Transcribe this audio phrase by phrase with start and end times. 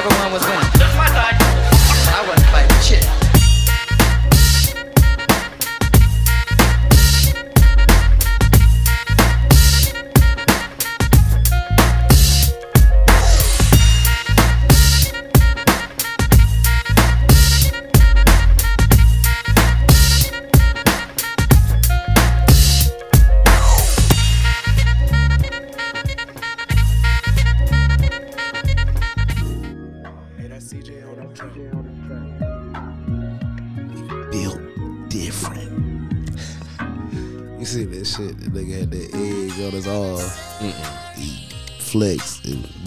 [0.00, 0.60] whichever one was winning.
[0.78, 1.39] That's my thought.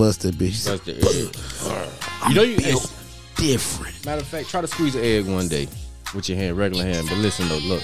[0.04, 0.66] Busted bitch.
[0.84, 2.30] The egg.
[2.30, 2.58] You know you.
[2.58, 2.92] built
[3.38, 4.06] different.
[4.06, 5.68] Matter of fact, try to squeeze an egg one day
[6.14, 7.08] with your hand, regular hand.
[7.08, 7.82] But listen though, look.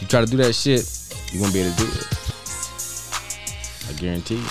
[0.00, 0.86] You try to do that shit,
[1.32, 2.06] you won't be able to do it.
[3.88, 4.46] I guarantee you.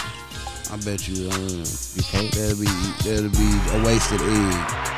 [0.71, 1.63] I bet you um,
[1.95, 2.31] You can't.
[2.31, 2.67] that'll be
[3.07, 3.49] that'll be
[3.79, 4.90] a wasted egg.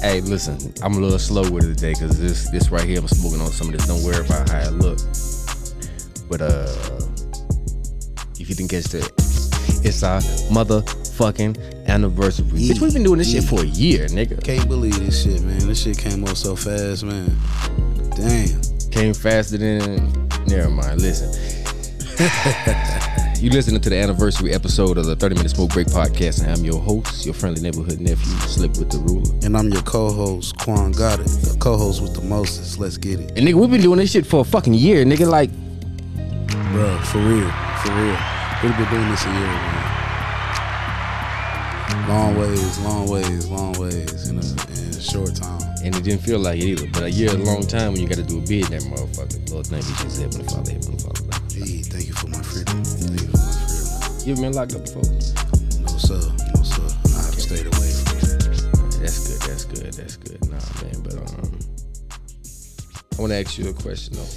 [0.00, 3.06] Hey, listen, I'm a little slow with it today because this this right here, I'm
[3.06, 3.86] smoking on some of this.
[3.86, 4.98] Don't worry about how it look.
[6.26, 7.06] But uh,
[8.40, 9.12] if you didn't catch that,
[9.84, 10.20] it's our
[10.50, 12.46] motherfucking anniversary.
[12.54, 12.72] Yeah.
[12.74, 14.42] Bitch, we've been doing this shit for a year, nigga.
[14.42, 15.68] Can't believe this shit, man.
[15.68, 17.36] This shit came up so fast, man.
[18.16, 18.62] Damn.
[18.90, 20.28] Came faster than.
[20.46, 21.02] Never mind.
[21.02, 21.28] Listen.
[23.40, 26.62] you listening to the anniversary episode of the 30 Minute Smoke Break podcast, and I'm
[26.64, 29.32] your host, your friendly neighborhood nephew, Slip with the Ruler.
[29.44, 31.24] And I'm your co-host, Quan Got It.
[31.26, 32.78] The co-host with the mostest.
[32.78, 33.30] Let's get it.
[33.38, 35.26] And nigga, we've been doing this shit for a fucking year, nigga.
[35.26, 35.50] Like,
[36.72, 37.50] Bro, for real.
[37.82, 38.18] For real.
[38.62, 39.86] We've been doing this a year, man.
[42.08, 45.60] Long ways, long ways, long ways in a, in a short time.
[45.82, 46.86] and it didn't feel like it either.
[46.92, 48.72] But a year, is a long time when you got to do a bid in
[48.72, 49.50] that motherfucker.
[49.50, 50.98] Lord, thank you, Jesus, Heavenly Father, Heavenly
[51.90, 52.82] thank you for my freedom.
[52.84, 54.26] Thank you for my freedom.
[54.26, 55.02] You ever been locked up before?
[55.02, 56.20] No sir,
[56.54, 56.86] no sir.
[57.16, 59.00] I have stayed away from it.
[59.00, 59.40] That's good.
[59.48, 59.92] That's good.
[59.94, 60.40] That's good.
[60.50, 61.02] Nah, man.
[61.02, 61.58] But um,
[63.18, 64.28] I want to ask you a question though.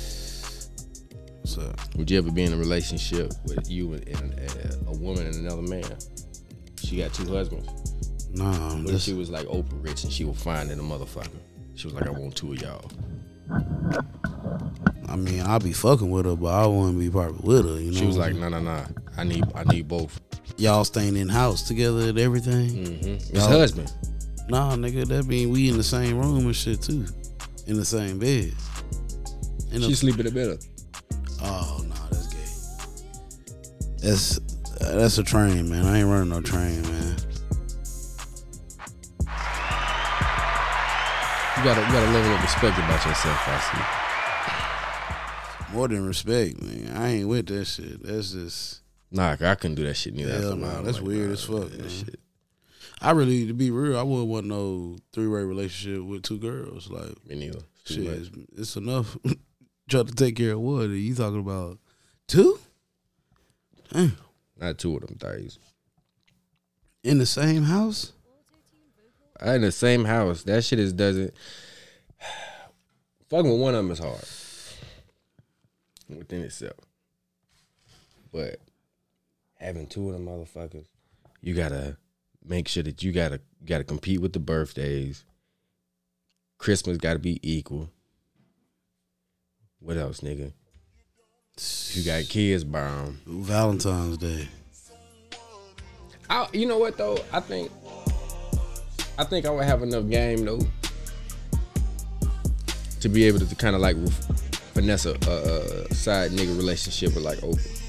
[1.42, 1.96] What's up?
[1.96, 5.36] Would you ever be in a relationship with you and, and uh, a woman and
[5.36, 5.84] another man?
[6.84, 7.68] She got two husbands.
[8.32, 11.30] Nah, What if this, she was like Oprah rich and she was finding a motherfucker?
[11.76, 12.90] She was like, I want two of y'all.
[15.14, 17.80] I mean, I'll be fucking with her, but I wouldn't be probably with her.
[17.80, 18.84] You know, She was like, no, no, no.
[19.16, 20.20] I need, I need both.
[20.58, 22.70] y'all staying in house together and everything.
[22.72, 23.36] Mm-hmm.
[23.36, 23.94] His husband.
[24.50, 27.06] Nah, nigga, that mean we in the same room and shit too,
[27.68, 28.54] in the same bed.
[29.72, 30.58] In the- She sleep in the middle.
[31.44, 34.08] oh no, that's gay.
[34.08, 34.40] That's
[34.80, 35.86] that's a train, man.
[35.86, 37.16] I ain't running no train, man.
[41.56, 44.03] You gotta you got a level of respect about yourself, I see.
[45.74, 46.96] More than respect, man.
[46.96, 48.04] I ain't with that shit.
[48.04, 48.82] That's just.
[49.10, 50.40] Nah, I couldn't do that shit neither.
[50.40, 52.20] Hell nah, that's like, weird nah, as fuck, that shit.
[53.02, 56.92] I really, to be real, I wouldn't want no three way relationship with two girls.
[56.92, 57.60] Like, Me neither.
[57.86, 59.18] Too shit, it's, it's enough.
[59.90, 60.84] Try to take care of one.
[60.84, 61.80] and You talking about
[62.28, 62.60] two?
[63.92, 64.16] Damn.
[64.60, 65.58] Not two of them things.
[67.04, 68.14] In the same house?
[69.44, 70.44] in the same house.
[70.44, 71.34] That shit is doesn't.
[73.30, 74.24] Fucking with one of them is hard
[76.18, 76.78] within itself,
[78.32, 78.60] but
[79.60, 80.86] having two of them motherfuckers,
[81.42, 81.98] you gotta
[82.46, 85.24] make sure that you gotta gotta compete with the birthdays.
[86.58, 87.90] Christmas gotta be equal.
[89.80, 90.54] What else, nigga?
[91.94, 93.22] You got kids, 'em.
[93.26, 94.48] Valentine's Day.
[96.30, 97.20] I, you know what though?
[97.32, 97.72] I think
[99.18, 100.62] I think I would have enough game though
[103.02, 103.98] to be able to, kind of like
[104.74, 107.80] finesse a, a, a side nigga relationship with like Oprah.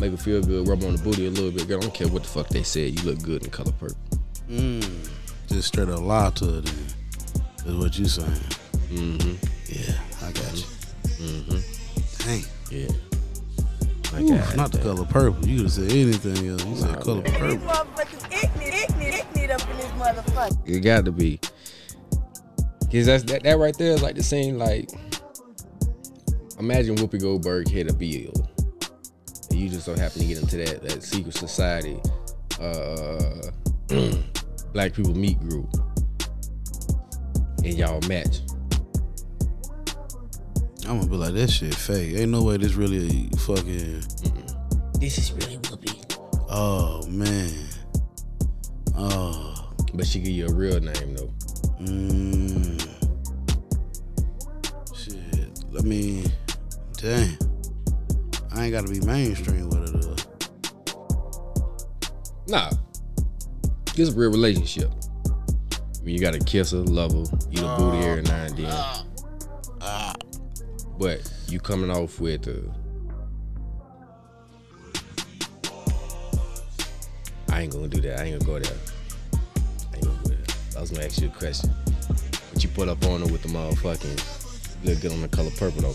[0.00, 1.68] Make her feel good, rub on the booty a little bit.
[1.68, 2.98] Girl, I don't care what the fuck they said.
[2.98, 3.96] You look good in color purple.
[4.50, 5.08] Mm.
[5.48, 6.74] Just straight up lie to her then.
[7.66, 8.28] Is what you saying.
[8.90, 9.36] Mm-hmm.
[9.72, 9.94] Yeah,
[10.26, 10.64] I got you.
[11.24, 12.28] Mm-hmm.
[12.28, 12.44] Dang.
[12.70, 12.92] Yeah.
[14.12, 14.84] I Ooh, got not the that.
[14.84, 15.48] color purple.
[15.48, 16.64] You could have said anything else.
[16.64, 17.24] You said color man.
[17.24, 17.66] These purple.
[17.66, 20.58] motherfuckers ignorant, ignorant, ignorant up in this motherfucker.
[20.68, 21.40] It got to be.
[22.94, 24.88] Cause that's that, that right there is like the same like
[26.60, 28.32] imagine Whoopi Goldberg hit a bill.
[29.50, 32.00] And you just so happen to get into that that secret society
[32.60, 33.50] uh
[34.72, 35.68] black people meet group.
[37.64, 38.42] And y'all match.
[40.86, 42.14] I'm gonna be like, that shit fake.
[42.14, 44.04] Ain't no way this really fucking.
[45.00, 46.16] This is really Whoopi.
[46.48, 47.52] Oh man.
[48.96, 49.72] Oh.
[49.94, 51.34] But she give you a real name though.
[51.84, 52.80] Mm.
[54.94, 55.64] Shit.
[55.78, 56.24] I mean,
[56.96, 57.38] dang.
[58.52, 60.16] I ain't gotta be mainstream with it though.
[62.48, 62.70] Nah.
[63.96, 64.90] It's a real relationship.
[65.30, 68.94] I mean, you gotta kiss her, love her, eat her booty every now and then.
[70.98, 72.52] But you coming off with uh
[77.52, 78.20] I ain't gonna do that.
[78.20, 78.76] I ain't gonna go there.
[80.76, 81.70] I was gonna ask you a question.
[82.52, 85.82] But you put up on her with the motherfucking look good on the color purple
[85.82, 85.94] though.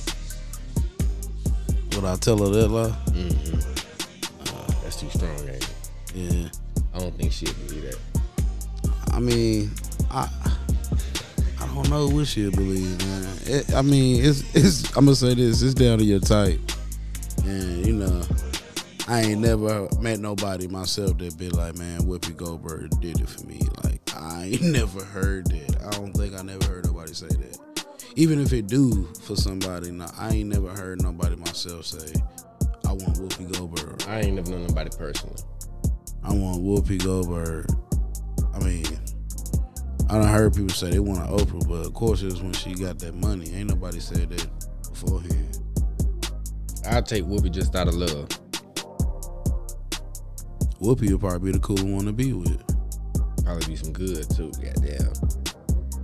[1.96, 2.96] Would I tell her that lie?
[3.12, 4.84] Mm-hmm.
[4.84, 5.70] That's too strong, ain't it?
[6.16, 6.50] Yeah.
[6.94, 8.00] I don't think she'll believe that.
[9.12, 9.72] I mean,
[10.10, 10.28] I
[11.62, 13.28] I don't know what she'll believe, man.
[13.46, 14.96] It, I mean, it's it's.
[14.96, 15.62] I'm gonna say this.
[15.62, 16.60] It's down to your type,
[17.44, 18.22] and you know,
[19.10, 23.44] I ain't never met nobody myself that be like, man, Whoopi Goldberg did it for
[23.48, 23.60] me.
[23.84, 25.82] Like, I ain't never heard that.
[25.88, 27.86] I don't think I never heard nobody say that.
[28.16, 32.22] Even if it do for somebody, nah, I ain't never heard nobody myself say,
[32.88, 34.04] I want Whoopi Goldberg.
[34.08, 35.42] I ain't never known nobody personally.
[36.24, 37.66] I want Whoopi Goldberg.
[38.54, 38.86] I mean,
[40.08, 42.54] I done heard people say they want an Oprah, but of course it was when
[42.54, 43.50] she got that money.
[43.56, 44.48] Ain't nobody said that
[44.88, 45.62] beforehand.
[46.88, 48.30] I'll take Whoopi just out of love.
[50.82, 52.64] Whoopi would probably be the cool one to be with.
[53.44, 54.52] Probably be some good too.
[54.52, 55.12] Goddamn.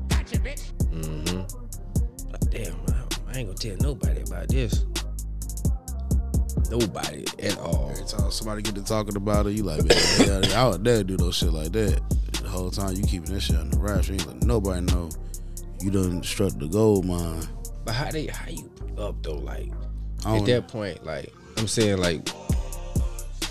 [0.10, 0.72] Gotcha, bitch.
[0.92, 2.31] Mm-hmm.
[2.31, 4.86] But damn, I, I ain't gonna tell nobody about this.
[6.69, 7.92] Nobody at all.
[7.92, 11.04] Every time somebody get to talking about it, you like, man, yeah, I would never
[11.04, 12.01] do no shit like that.
[12.42, 15.10] The whole time you keeping that shit on the wraps, you ain't let nobody know
[15.81, 17.48] you done struck the gold mine.
[17.86, 19.38] But how they how you up though?
[19.38, 19.72] Like
[20.25, 22.27] at that point, like I'm saying, like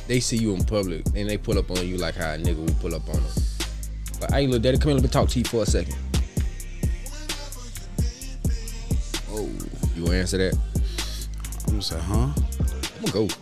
[0.06, 2.56] they see you in public and they pull up on you like how a nigga
[2.56, 3.32] would pull up on them.
[4.20, 5.96] Like, hey, little daddy, come here, let me talk to you for a second.
[9.30, 9.48] Oh,
[9.96, 10.54] You gonna answer that?
[11.64, 12.14] I'm gonna say, huh?
[12.34, 13.34] I'm gonna go.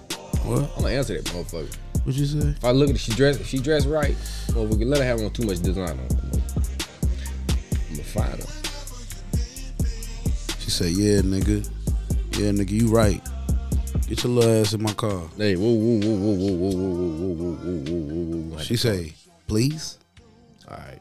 [0.44, 0.70] What?
[0.76, 1.74] I'm gonna answer that motherfucker.
[2.04, 2.38] What you say?
[2.48, 4.16] If I look at she dressed, if she dressed right,
[4.54, 5.98] well, we can let her have on too much design on.
[5.98, 6.42] I'm gonna,
[7.90, 8.46] I'm gonna find her.
[10.58, 11.68] She said, yeah, nigga.
[12.38, 13.20] Yeah, nigga, you right.
[14.12, 15.22] Get your little ass in my car.
[15.38, 18.58] Hey, whoa, whoa, whoa, whoa, whoa, whoa, whoa, whoa, whoa, whoa, whoa, whoa, whoa.
[18.58, 19.14] She say,
[19.46, 19.98] please.
[20.68, 21.00] All right.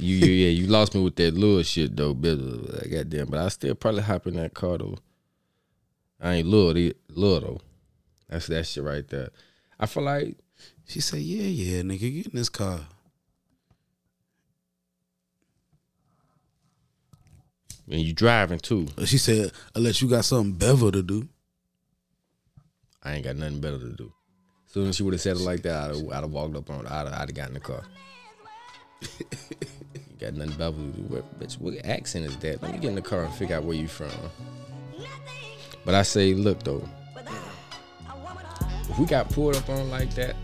[0.00, 3.28] you, you, yeah, you lost me with that little shit though, bit of- goddamn.
[3.28, 4.96] But I still probably hop in that car though.
[6.20, 6.72] I ain't little,
[7.08, 7.60] little though.
[8.28, 9.28] That's that shit right there.
[9.78, 10.38] I feel like
[10.88, 12.80] She said, yeah, yeah, nigga, get in this car.
[17.86, 21.28] When you driving too, She said, unless you got something better to do.
[23.02, 24.12] I ain't got nothing better to do.
[24.66, 26.70] Soon as she would have said it like that, I'd have, I'd have walked up
[26.70, 26.86] on.
[26.86, 27.82] I'd have, I'd have got in the car.
[29.20, 31.02] you got nothing better to do.
[31.02, 32.62] What, bitch, what accent is that?
[32.62, 34.10] Let me get in the car and figure out where you from.
[35.84, 36.88] But I say, look though,
[38.88, 40.34] if we got pulled up on like that,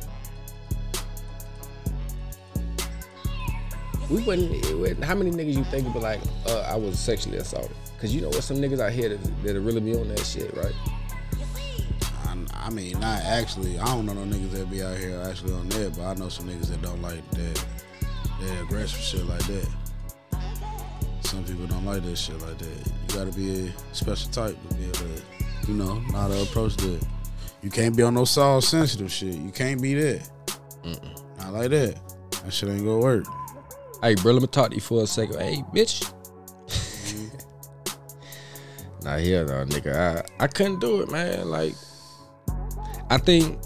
[4.10, 4.50] we wouldn't.
[4.78, 7.70] wouldn't- How many niggas you think would be like, uh, I was sexually assaulted?
[8.00, 10.56] Cause you know what, some niggas out here that that really be on that shit,
[10.56, 10.72] right?
[12.26, 12.36] I,
[12.66, 13.78] I mean, not actually.
[13.78, 16.28] I don't know no niggas that be out here actually on that, but I know
[16.28, 17.64] some niggas that don't like that,
[18.40, 19.68] that aggressive shit like that.
[21.22, 22.66] Some people don't like that shit like that.
[22.86, 25.22] You gotta be a special type to be able to,
[25.68, 27.04] you know, how to approach that.
[27.62, 29.34] You can't be on no soft sensitive shit.
[29.34, 30.28] You can't be that.
[31.38, 31.98] Not like that.
[32.42, 33.24] That shit ain't gonna work.
[34.02, 35.38] Hey, bro, let me talk to you for a second.
[35.38, 36.10] Hey, bitch.
[39.02, 40.24] Not here though, nigga.
[40.40, 41.50] I, I couldn't do it, man.
[41.50, 41.74] Like,
[43.10, 43.58] I think,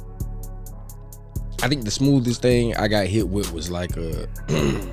[1.63, 4.29] I think the smoothest thing I got hit with was like a,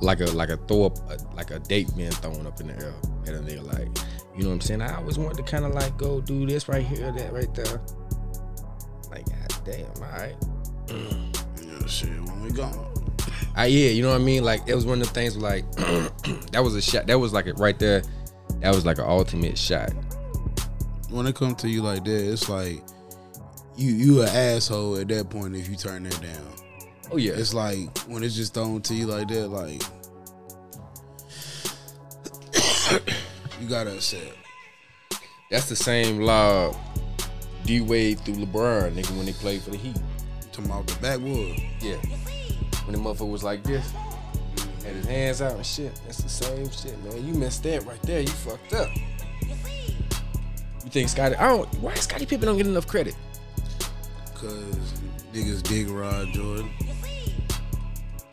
[0.00, 2.74] like a like a throw up, a, like a date being thrown up in the
[2.74, 2.94] air
[3.26, 3.64] at a nigga.
[3.66, 3.88] Like,
[4.36, 4.82] you know what I'm saying?
[4.82, 7.80] I always wanted to kind of like go do this right here, that right there.
[9.10, 10.36] Like, god damn, all right.
[11.62, 12.87] Yeah, shit, when we gone.
[13.54, 14.44] I yeah, you know what I mean.
[14.44, 15.36] Like it was one of the things.
[15.36, 15.70] Like
[16.52, 17.06] that was a shot.
[17.06, 18.02] That was like it right there.
[18.60, 19.90] That was like an ultimate shot.
[21.10, 22.82] When it comes to you like that, it's like
[23.76, 26.46] you you an asshole at that point if you turn that down.
[27.10, 29.82] Oh yeah, It's like when it's just thrown to you like that, like
[33.60, 34.36] you gotta accept.
[35.50, 36.76] that's the same law.
[37.64, 39.96] D Wade through LeBron, nigga, when they played for the Heat.
[40.52, 41.58] Talking about the backwood.
[41.80, 41.96] Yeah,
[42.88, 43.92] when the motherfucker was like this,
[44.82, 45.94] had his hands out and shit.
[46.06, 47.26] That's the same shit, man.
[47.26, 48.20] You missed that right there.
[48.20, 48.88] You fucked up.
[49.42, 51.36] You think Scottie?
[51.36, 51.68] I don't.
[51.80, 53.14] Why Scottie Pippen don't get enough credit?
[54.34, 54.94] Cause
[55.34, 56.70] niggas dig Rod Jordan.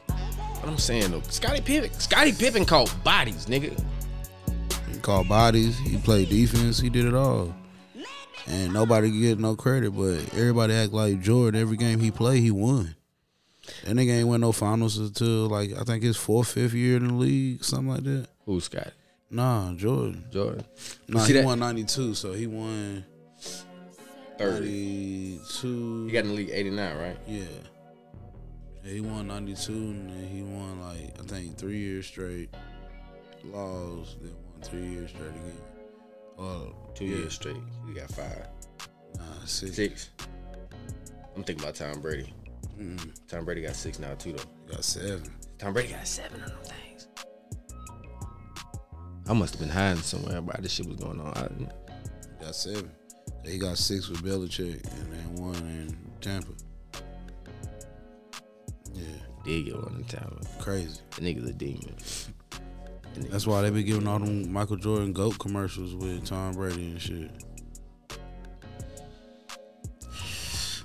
[0.08, 1.22] what I'm saying though.
[1.24, 3.78] Scottie Pippen, Scottie Pippen called bodies, nigga.
[4.90, 5.78] He called bodies.
[5.80, 6.80] He played defense.
[6.80, 7.54] He did it all.
[8.48, 11.60] And nobody get no credit, but everybody act like Jordan.
[11.60, 12.96] Every game he played, he won.
[13.86, 17.08] And nigga ain't win no finals until like I think his fourth, fifth year in
[17.08, 18.28] the league, something like that.
[18.46, 18.92] Who Scott?
[19.30, 20.26] Nah, Jordan.
[20.32, 20.66] Jordan.
[21.08, 23.04] Nah, see he that- won ninety two, so he won
[24.38, 26.06] thirty two.
[26.06, 27.18] He got in the league eighty nine, right?
[27.28, 27.44] Yeah.
[28.84, 32.54] Yeah, he won 92 and then he won like I think three years straight.
[33.46, 35.58] Laws, then won three years straight again.
[36.38, 37.18] Oh, Two yeah.
[37.18, 37.58] years straight.
[37.88, 38.48] He got five.
[39.18, 39.76] Nah, six.
[39.76, 40.10] Six.
[41.36, 42.32] I'm thinking about Tom Brady.
[42.80, 44.74] Mm, Tom Brady got six now too though.
[44.74, 45.24] got seven.
[45.58, 47.08] Tom Brady got seven of them things.
[49.28, 51.34] I must have been hiding somewhere while this shit was going on.
[51.36, 51.72] I didn't-
[52.42, 52.92] Got seven.
[53.46, 56.52] He got six with Belichick and then one in Tampa.
[58.94, 59.04] Yeah,
[59.44, 60.42] did get one in Tampa.
[60.60, 61.00] crazy.
[61.16, 61.96] The nigga's a demon.
[63.14, 66.92] The That's why they be giving all them Michael Jordan GOAT commercials with Tom Brady
[66.92, 67.32] and shit.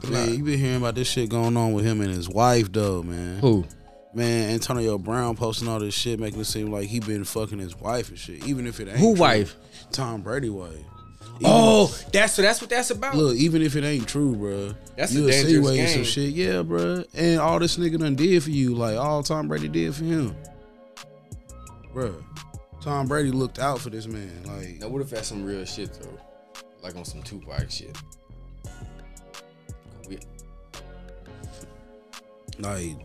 [0.09, 3.03] Man, you been hearing about this shit going on with him and his wife though,
[3.03, 3.39] man.
[3.41, 3.65] Who?
[4.13, 7.77] Man, Antonio Brown posting all this shit, making it seem like he been fucking his
[7.77, 8.45] wife and shit.
[8.47, 9.21] Even if it ain't Who true.
[9.23, 9.57] wife?
[9.93, 10.73] Tom Brady wife.
[10.73, 10.87] Even-
[11.45, 12.43] Oh, that's so.
[12.43, 13.17] That's what that's about.
[13.17, 16.63] Look, even if it ain't true, bruh, That's you a dangerous insinuating some shit, yeah,
[16.63, 17.07] bruh.
[17.15, 20.35] And all this nigga done did for you, like all Tom Brady did for him,
[21.95, 22.23] bruh.
[22.83, 25.93] Tom Brady looked out for this man, like Now, what if that's some real shit
[26.01, 26.19] though?
[26.83, 27.97] Like on some Tupac shit.
[32.63, 32.97] Like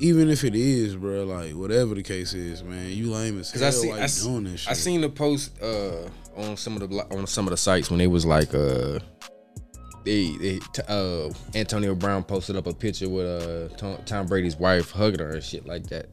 [0.00, 3.64] even if it is, bro, like whatever the case is, man, you lame as hell.
[3.64, 4.70] I see, like I, s- doing this shit.
[4.70, 8.00] I seen the post uh, on some of the on some of the sites when
[8.00, 8.98] it was like uh,
[10.04, 14.56] they, they t- uh, Antonio Brown posted up a picture with uh Tom, Tom Brady's
[14.56, 16.06] wife hugging her and shit like that.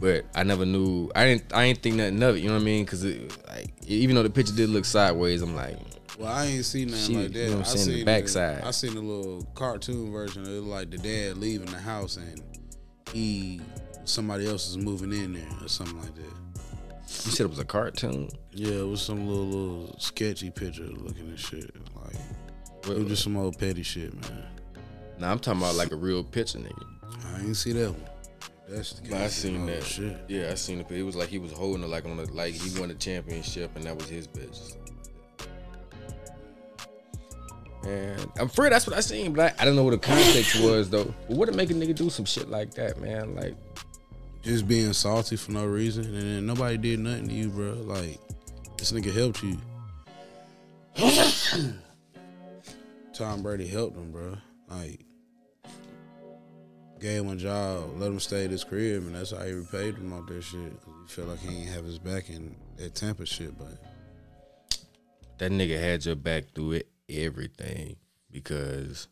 [0.00, 1.10] But I never knew.
[1.14, 1.52] I didn't.
[1.52, 2.40] I didn't think nothing of it.
[2.40, 2.84] You know what I mean?
[2.86, 5.78] Cause like even though the picture did look sideways, I'm like,
[6.18, 7.38] Well, I ain't seen nothing Shit, like that.
[7.38, 8.62] you know I'm I saying, the seen backside.
[8.64, 12.40] I seen a little cartoon version of it, like the dad leaving the house and
[13.12, 13.60] he
[14.04, 16.22] somebody else is moving in there or something like that.
[16.22, 18.28] you said it was a cartoon.
[18.52, 21.74] Yeah, it was some little little sketchy picture looking at shit.
[21.96, 22.14] Like
[22.86, 24.44] it was just some old petty shit, man.
[25.18, 26.84] Nah, I'm talking about like a real picture, nigga.
[27.34, 28.04] I ain't see that one.
[28.68, 29.82] That's the But I seen that.
[29.82, 30.16] shit.
[30.28, 30.90] Yeah, I seen it.
[30.90, 33.74] It was like he was holding it like on the like he won a championship
[33.74, 34.76] and that was his bitch.
[37.86, 40.60] And I'm afraid that's what I seen, but I, I don't know what the context
[40.60, 41.12] was though.
[41.28, 43.34] But what to make a nigga do some shit like that, man?
[43.34, 43.54] Like,
[44.42, 47.72] Just being salty for no reason, and then nobody did nothing to you, bro.
[47.72, 48.18] Like
[48.78, 49.58] this nigga helped you.
[53.12, 54.36] Tom Brady helped him, bro.
[54.68, 55.04] Like
[57.04, 59.94] gave him a job, let him stay at his crib, and that's how he repaid
[59.96, 60.58] him off that shit.
[60.62, 63.76] he felt like he ain't have his back in that Tampa shit, but
[65.36, 67.96] that nigga had your back through it, everything,
[68.30, 69.08] because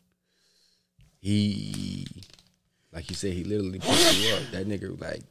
[1.19, 2.05] he,
[2.91, 4.43] like you said, he literally put you up.
[4.51, 5.23] That nigga like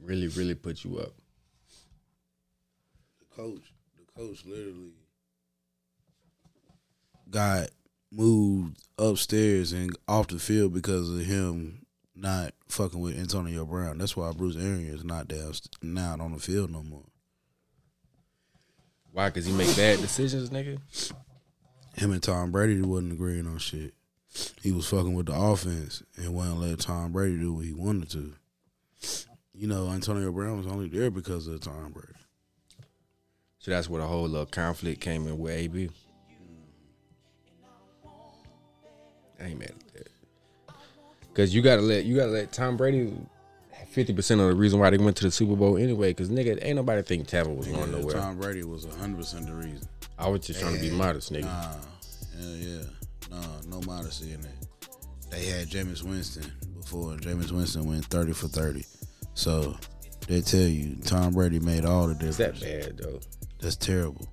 [0.00, 1.12] really, really put you up.
[3.18, 4.92] the coach, the coach literally
[7.30, 7.68] got
[8.10, 11.84] moved upstairs and off the field because of him
[12.14, 13.98] not fucking with Antonio Brown.
[13.98, 17.04] That's why Bruce Arians not down not on the field no more.
[19.18, 19.30] Why?
[19.30, 20.78] Cause he make bad decisions, nigga.
[21.96, 23.92] Him and Tom Brady wasn't agreeing on shit.
[24.62, 28.10] He was fucking with the offense and wouldn't let Tom Brady do what he wanted
[28.10, 28.34] to.
[29.52, 32.12] You know, Antonio Brown was only there because of Tom Brady.
[33.58, 35.90] So that's where the whole little conflict came in with AB.
[39.40, 40.76] I ain't mad at that.
[41.34, 43.12] Cause you gotta let you gotta let Tom Brady
[43.98, 46.14] fifty percent of the reason why they went to the Super Bowl anyway.
[46.14, 48.14] Cause nigga, ain't nobody think Tampa was going Yeah, nowhere.
[48.14, 49.88] Tom Brady was hundred percent the reason.
[50.16, 51.42] I was just trying to be modest, nigga.
[51.42, 51.74] Nah,
[52.38, 52.82] yeah, yeah,
[53.30, 53.40] no,
[53.78, 54.50] no modesty in that.
[55.30, 56.44] They had Jameis Winston
[56.80, 58.84] before, and Jameis Winston went thirty for thirty.
[59.34, 59.76] So
[60.28, 62.60] they tell you Tom Brady made all the Is difference.
[62.60, 63.20] that bad though?
[63.60, 64.28] That's terrible.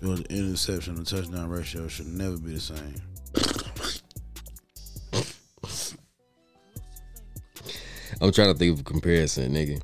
[0.00, 2.94] Your interception and touchdown ratio should never be the same.
[8.22, 9.82] I'm trying to think of a comparison, nigga.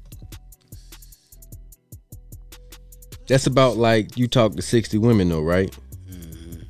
[3.26, 5.76] That's about like you talk to 60 women though, right?
[6.08, 6.62] Mm-hmm.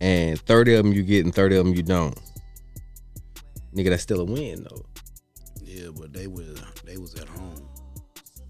[0.00, 2.18] And 30 of them you get and 30 of them you don't.
[3.74, 4.84] Nigga, that's still a win though.
[5.62, 7.66] Yeah, but they was they was at home,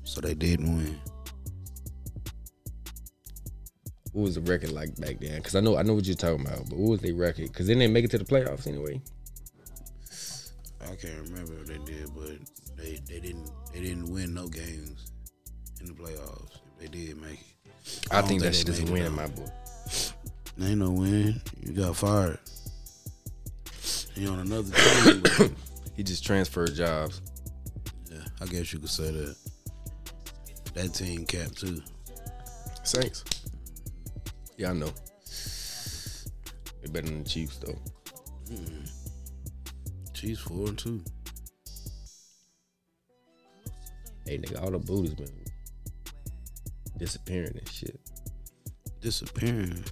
[0.02, 0.98] so they didn't win.
[4.12, 5.36] what was the record like back then?
[5.36, 7.48] Because I know I know what you're talking about, but what was their record?
[7.48, 9.00] Because then they make it to the playoffs anyway.
[10.84, 12.38] I can't remember if they did, but
[12.76, 15.12] they they didn't they didn't win no games
[15.80, 16.58] in the playoffs.
[16.80, 18.08] They did make it.
[18.10, 19.50] I, don't think that shit they is a win in my book.
[20.56, 21.40] There ain't no win.
[21.62, 22.38] You got fired.
[24.14, 25.22] You on another team.
[25.22, 25.50] but,
[25.96, 27.20] He just transferred jobs.
[28.10, 29.36] yeah, I guess you could say that.
[30.74, 31.82] That team cap too.
[32.82, 33.24] Saints.
[34.56, 34.90] Yeah, I know.
[36.82, 37.78] They better than the Chiefs though.
[38.50, 38.81] Mm-hmm.
[40.22, 41.02] Chiefs four and two.
[44.24, 45.26] Hey nigga, all the booties been
[46.96, 47.98] disappearing and shit.
[49.00, 49.84] Disappearing.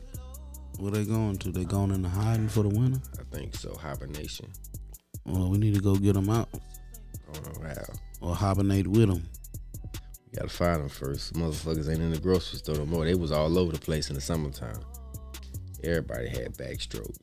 [0.78, 1.50] Where they going to?
[1.50, 3.00] They going into hiding for the winter?
[3.18, 3.74] I think so.
[3.74, 4.46] Hibernation.
[5.26, 6.48] Well, we need to go get them out
[7.32, 7.92] don't how.
[8.20, 9.28] or hibernate with them.
[10.26, 11.34] We gotta find them first.
[11.34, 13.04] Motherfuckers ain't in the grocery store no more.
[13.04, 14.78] They was all over the place in the summertime.
[15.82, 17.16] Everybody had backstroke.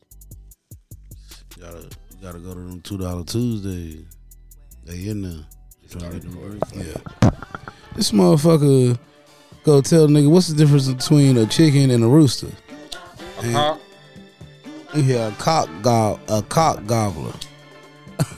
[1.57, 1.89] Gotta
[2.21, 4.05] gotta go to them two dollar Tuesdays.
[4.85, 5.45] They in there.
[5.89, 6.59] Trying to get them work.
[6.75, 7.31] Yeah.
[7.95, 8.97] This motherfucker
[9.63, 12.51] go tell nigga what's the difference between a chicken and a rooster?
[13.39, 13.81] A cock?
[14.95, 17.33] Yeah, a cock go- a cock gobbler.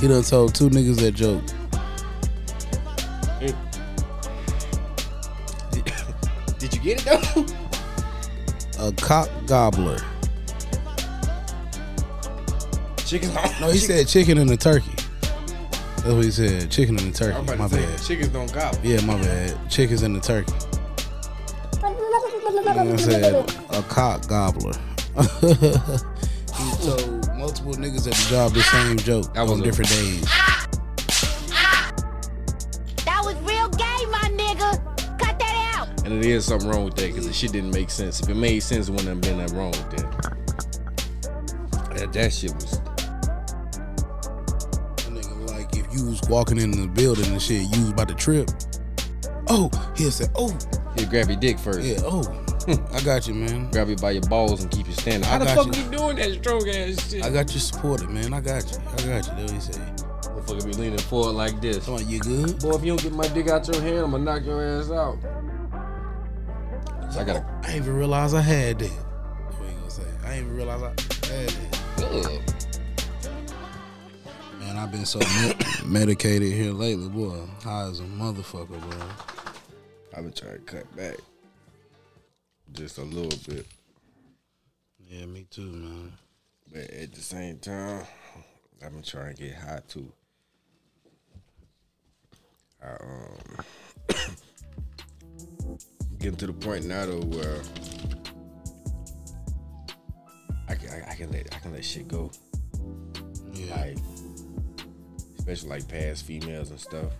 [0.00, 1.42] he done told two niggas that joke.
[6.86, 7.46] Get it though?
[8.88, 9.98] A cock gobbler.
[13.06, 13.32] Chicken.
[13.60, 14.90] No, he said chicken and a turkey.
[15.96, 16.70] That's what he said.
[16.70, 17.56] Chicken and a turkey.
[17.56, 18.02] My bad.
[18.02, 18.78] chickens don't gobble.
[18.82, 19.70] Yeah, my bad.
[19.70, 20.52] Chickens and a turkey.
[21.82, 23.34] You know what I said?
[23.70, 24.74] A cock gobbler.
[25.40, 30.45] he told multiple niggas at the job the same joke That was on different days.
[36.20, 36.24] That out.
[36.24, 38.20] And it is something wrong with that because the shit didn't make sense.
[38.20, 40.36] If it made sense, it wouldn't have been that wrong with that.
[41.96, 42.80] That, that shit was.
[45.10, 48.14] Nigga like if you was walking in the building and shit, you was about to
[48.14, 48.50] trip.
[49.48, 50.56] Oh, he'll say, oh,
[50.96, 51.82] He'll grab your dick first.
[51.82, 52.22] yeah, oh.
[52.92, 53.70] I got you, man.
[53.70, 55.24] Grab you by your balls and keep you standing.
[55.28, 55.82] I How the got fuck you.
[55.84, 57.24] you doing that strong ass shit?
[57.24, 58.34] I got you supported, man.
[58.34, 58.78] I got you.
[58.78, 59.12] I got you.
[59.12, 59.80] That's what he say.
[60.34, 61.84] Motherfucker be leaning forward like this.
[61.84, 62.58] Come on, you good?
[62.60, 64.90] Boy, if you don't get my dick out your hand, I'm gonna knock your ass
[64.90, 65.18] out.
[67.16, 67.46] So I gotta.
[67.62, 68.90] I ain't even realize I had that.
[68.90, 70.02] That's what he gonna say.
[70.22, 71.80] I ain't even realize I had that.
[72.12, 72.42] Ugh.
[74.60, 77.38] Man, I've been so med- medicated here lately, boy.
[77.64, 79.08] High as a motherfucker, bro.
[80.14, 81.16] I've been trying to cut back
[82.72, 83.66] just a little bit,
[85.08, 86.12] Yeah, me too, man.
[86.70, 88.04] but at the same time,
[88.84, 90.12] I've been trying to get high too.
[92.84, 93.64] I um
[96.26, 97.60] getting to the point now though where
[100.68, 102.32] I can I, I can let I can let shit go.
[103.52, 103.76] Yeah.
[103.76, 103.98] Like
[105.38, 107.12] especially like past females and stuff.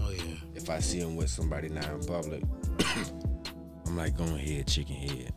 [0.00, 0.36] Oh yeah.
[0.54, 2.42] If I see them with somebody now in public,
[3.86, 5.34] I'm like, go ahead, chicken head.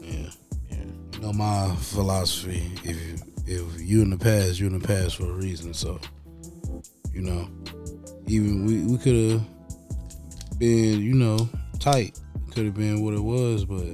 [0.00, 0.30] Yeah.
[0.70, 0.84] Yeah.
[1.14, 2.70] You know my philosophy.
[2.84, 5.74] If you, if you in the past, you in the past for a reason.
[5.74, 5.98] So,
[7.12, 7.48] you know,
[8.28, 9.57] even we we could have
[10.58, 12.18] been, you know, tight.
[12.52, 13.86] Could have been what it was, but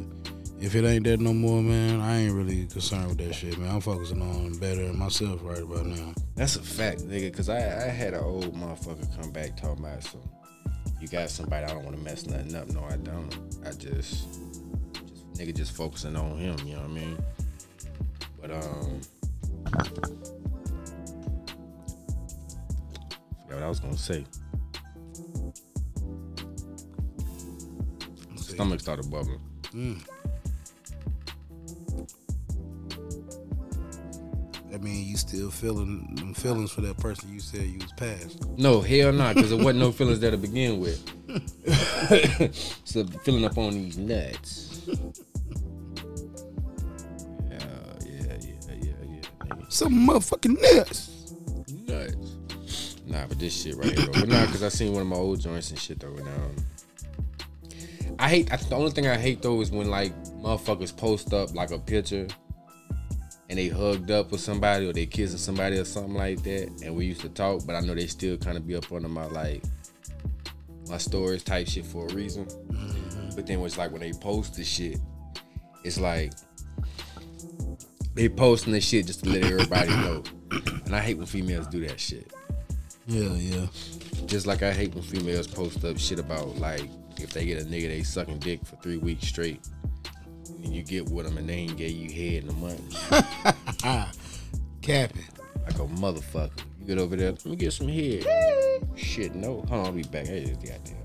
[0.61, 3.71] if it ain't that no more, man, I ain't really concerned with that shit, man.
[3.75, 6.15] I'm focusing on bettering myself right about now.
[6.37, 7.35] That's a fact, nigga.
[7.35, 10.23] Cause I, I had an old motherfucker come back talking about some.
[11.01, 12.69] You got somebody I don't want to mess nothing up.
[12.69, 13.37] No, I don't.
[13.67, 16.57] I just, just nigga, just focusing on him.
[16.65, 17.19] You know what I mean?
[18.41, 19.01] But um,
[23.43, 24.25] forgot what I was gonna say.
[28.55, 29.41] Stomach started bubbling.
[34.73, 38.45] I mean, you still feeling them feelings for that person you said you was past.
[38.59, 41.01] No, hell not, because there wasn't no feelings there to begin with.
[42.85, 44.83] so filling up on these nuts.
[44.87, 44.99] Yeah,
[48.05, 49.21] yeah, yeah, yeah, yeah.
[49.45, 49.73] nigga.
[49.73, 51.35] Some motherfucking nuts.
[51.87, 52.97] Nuts.
[53.07, 54.21] Nah, but this shit right here, though.
[54.21, 56.09] But nah, because I seen one of my old joints and shit though.
[56.09, 56.57] And, um,
[58.19, 58.53] I hate.
[58.53, 61.79] I, the only thing I hate though is when like motherfuckers post up like a
[61.79, 62.27] picture.
[63.51, 66.81] And they hugged up with somebody, or they kissing somebody, or something like that.
[66.83, 69.09] And we used to talk, but I know they still kind of be up under
[69.09, 69.63] my like
[70.89, 72.47] my stories type shit for a reason.
[72.47, 73.37] Mm-hmm.
[73.37, 74.99] But then it's like when they post the shit,
[75.85, 76.33] it's like
[78.15, 80.23] they posting the shit just to let everybody know.
[80.51, 82.33] and I hate when females do that shit.
[83.07, 83.67] Yeah, yeah.
[84.27, 86.89] Just like I hate when females post up shit about like
[87.25, 89.61] if they get a nigga they sucking dick for three weeks straight,
[90.63, 92.95] and you get with them and they ain't gave you head in a month.
[94.83, 95.25] Capping.
[95.65, 96.61] Like a motherfucker.
[96.79, 98.27] You get over there, let me get some head.
[98.95, 99.65] Shit, no.
[99.69, 100.29] Hold on, I'll be back.
[100.29, 101.05] I just goddamn.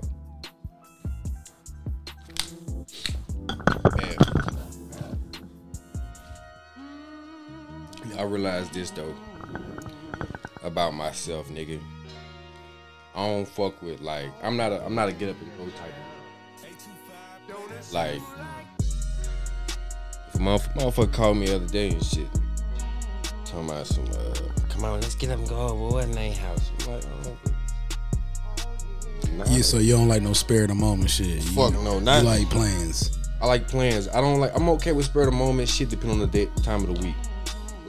[8.18, 9.14] I realized this though
[10.62, 11.80] about myself, nigga.
[13.14, 15.64] I don't fuck with like I'm not a I'm not a get up and go
[15.76, 15.92] type
[17.48, 18.20] of like
[20.28, 22.28] if a motherf- motherfucker called me the other day and shit.
[23.44, 24.34] Talking about some uh
[24.68, 26.70] come on, let's get up and go over what night house.
[26.86, 27.36] I'm like, oh,
[29.36, 31.26] nah, Yeah, so you don't like no spare of the moment shit.
[31.26, 33.16] You- Fuck no, not you like plans.
[33.42, 34.06] I like plans.
[34.08, 34.52] I don't like.
[34.54, 37.02] I'm okay with spare of the moment shit, depending on the day, time of the
[37.06, 37.14] week.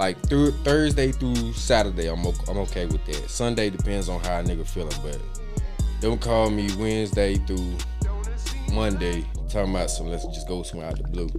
[0.02, 3.30] Like through Thursday through Saturday, I'm okay, I'm okay with that.
[3.30, 5.20] Sunday depends on how a nigga feeling, but
[6.00, 7.78] don't call me Wednesday through
[8.74, 10.08] Monday talking about some.
[10.08, 11.30] Let's just go somewhere out the blue.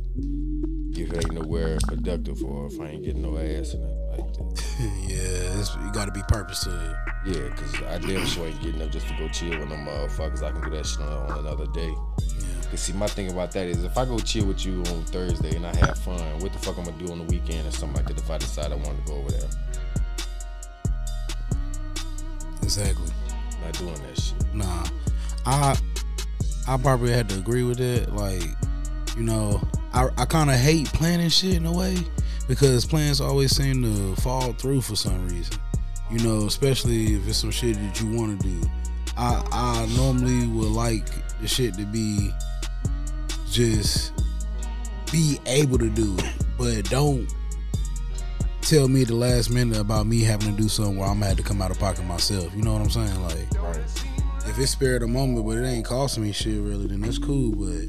[0.93, 4.33] If it ain't nowhere productive or if I ain't getting no ass and nothing like
[4.35, 4.63] that.
[5.09, 6.73] yeah, it's, you got to be purposeful.
[7.27, 10.45] Yeah, cause I damn sure ain't getting up just to go chill with them motherfuckers.
[10.45, 11.93] I can do that shit on, on another day.
[12.73, 15.55] Cause see, my thing about that is if I go chill with you on Thursday
[15.57, 17.97] and I have fun, what the fuck I'm gonna do on the weekend or something
[17.97, 19.49] like that if I decide I want to go over there?
[22.63, 23.13] Exactly.
[23.63, 24.55] Not doing that shit.
[24.55, 24.87] Nah,
[25.45, 25.79] I
[26.67, 28.11] I probably had to agree with it.
[28.15, 28.43] Like,
[29.19, 29.61] you know,
[29.93, 31.99] I I kind of hate planning shit in a way
[32.49, 35.59] because plans always seem to fall through for some reason.
[36.11, 38.67] You know, especially if it's some shit that you want to do.
[39.19, 42.33] I I normally would like the shit to be
[43.53, 44.13] just
[45.13, 47.33] be able to do it, but don't
[48.63, 51.37] tell me the last minute about me having to do something where I'm gonna have
[51.37, 52.55] to come out of pocket myself.
[52.57, 53.23] You know what I'm saying?
[53.23, 53.77] Like Right.
[54.47, 57.53] if it's spare the moment, but it ain't costing me shit really, then that's cool.
[57.55, 57.89] But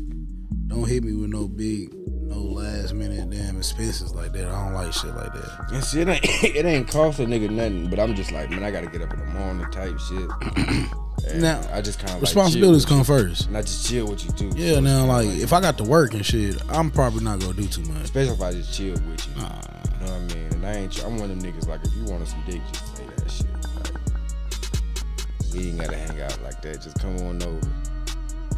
[0.68, 4.48] don't hit me with no big, no last minute damn expenses like that.
[4.48, 5.72] I don't like shit like that.
[5.72, 8.72] And shit ain't it ain't cost a nigga nothing, but I'm just like, man, I
[8.72, 10.90] gotta get up in the morning type shit.
[11.28, 13.48] And Now, I just kind of Responsibilities like come first.
[13.48, 14.52] and I just chill with you too.
[14.56, 17.40] Yeah, So now it's like if I got to work and shit, I'm probably not
[17.40, 18.04] gonna do too much.
[18.04, 19.42] especially if I just chill with you.
[19.42, 19.62] Nah.
[20.02, 20.48] You know what I mean?
[20.54, 21.04] And I ain't.
[21.06, 21.68] I'm one of them niggas.
[21.68, 23.48] Like, if you want some dick, just say that shit.
[23.76, 26.82] Like, we ain't gotta hang out like that.
[26.82, 27.60] Just come on over.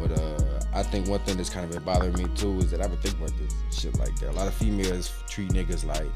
[0.00, 2.82] But uh, I think one thing that's kind of been bothering me too is that
[2.82, 4.30] I've been thinking about this shit like that.
[4.30, 6.06] A lot of females treat niggas like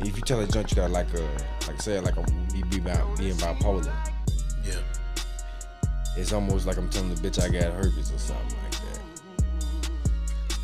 [0.00, 1.20] if you tell a joint you got like a
[1.66, 2.22] like I say like a
[2.52, 3.92] be, be about being bipolar.
[6.14, 6.22] Yeah.
[6.22, 9.00] It's almost like I'm telling the bitch I got herpes or something like that.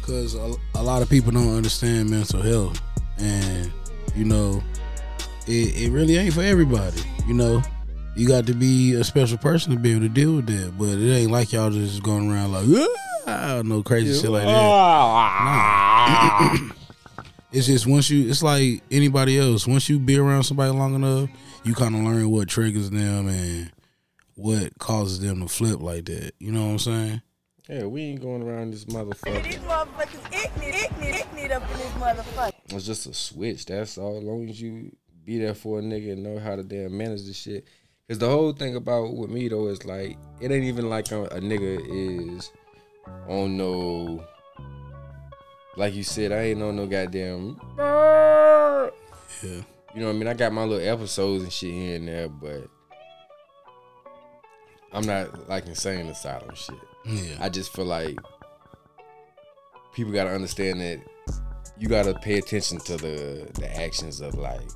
[0.02, 2.80] Cause a, a lot of people don't understand mental health,
[3.18, 3.72] and
[4.14, 4.62] you know,
[5.46, 7.00] it, it really ain't for everybody.
[7.26, 7.62] You know,
[8.14, 10.76] you got to be a special person to be able to deal with that.
[10.78, 12.66] But it ain't like y'all just going around like,
[13.26, 14.50] ah, no crazy shit like that.
[17.52, 19.66] It's just once you, it's like anybody else.
[19.66, 21.30] Once you be around somebody long enough,
[21.62, 23.70] you kind of learn what triggers them and
[24.34, 26.32] what causes them to flip like that.
[26.38, 27.22] You know what I'm saying?
[27.68, 29.42] Yeah, we ain't going around this motherfucker.
[29.42, 32.52] These motherfuckers ignorant, ignorant, ignorant up in this motherfucker.
[32.70, 33.66] It's just a switch.
[33.66, 34.18] That's all.
[34.18, 34.94] As long as you
[35.24, 37.66] be there for a nigga and know how to damn manage the shit.
[38.08, 41.24] Cause the whole thing about with me though is like it ain't even like a,
[41.24, 41.80] a nigga
[42.36, 42.52] is
[43.26, 44.22] on no.
[45.76, 47.58] Like you said, I ain't on no goddamn.
[47.78, 49.62] Yeah.
[49.94, 50.28] You know what I mean?
[50.28, 52.68] I got my little episodes and shit here and there, but
[54.94, 56.76] I'm not like insane asylum shit.
[57.04, 57.36] Yeah.
[57.40, 58.16] I just feel like
[59.92, 61.00] people gotta understand that
[61.78, 64.68] you gotta pay attention to the the actions of like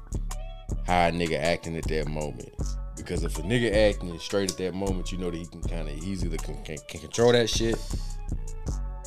[0.87, 2.51] how a nigga acting at that moment.
[2.97, 5.89] Because if a nigga acting straight at that moment, you know that he can kind
[5.89, 7.77] of easily can, can, can control that shit.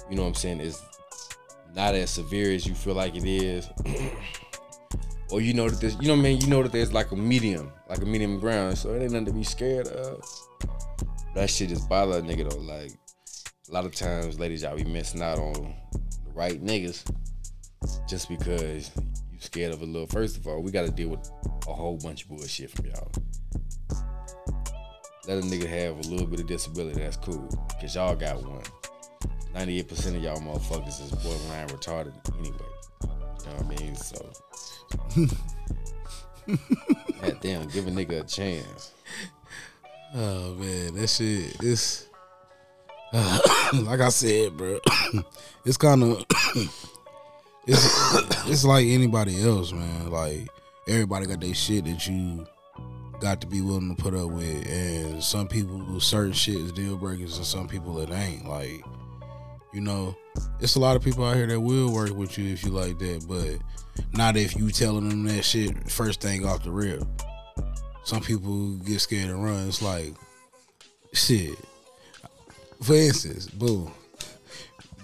[0.09, 0.61] You know what I'm saying?
[0.61, 0.81] It's
[1.75, 3.67] not as severe as you feel like it is.
[5.31, 7.11] or you know that there's you know what I mean, you know that there's like
[7.11, 8.77] a medium, like a medium ground.
[8.77, 10.23] So it ain't nothing to be scared of.
[11.33, 12.59] That shit just bother a nigga though.
[12.59, 12.91] Like
[13.69, 17.03] a lot of times ladies y'all be missing out on the right niggas
[18.07, 18.91] just because
[19.31, 20.07] you scared of a little.
[20.07, 21.31] First of all we gotta deal with
[21.67, 23.11] a whole bunch of bullshit from y'all.
[25.27, 28.63] Let a nigga have a little bit of disability that's cool because y'all got one.
[29.53, 32.57] 98% of y'all motherfuckers is borderline retarded anyway.
[33.03, 33.09] You
[33.45, 33.95] know what i mean?
[33.95, 34.31] So
[37.21, 38.93] God damn give a nigga a chance
[40.13, 42.07] Oh man, that shit it's
[43.13, 44.79] like I said, bro.
[45.65, 46.25] it's kind of
[47.67, 50.09] it's it's like anybody else, man.
[50.09, 50.47] Like
[50.87, 52.45] everybody got their shit that you
[53.19, 56.97] got to be willing to put up with, and some people certain shit is deal
[56.97, 58.47] breakers, and some people it ain't.
[58.47, 58.83] Like,
[59.73, 60.15] you know,
[60.59, 62.97] it's a lot of people out here that will work with you if you like
[62.99, 67.03] that, but not if you telling them that shit first thing off the rip.
[68.11, 69.69] Some people get scared and run.
[69.69, 70.13] It's like,
[71.13, 71.57] shit.
[72.83, 73.89] For instance, boo,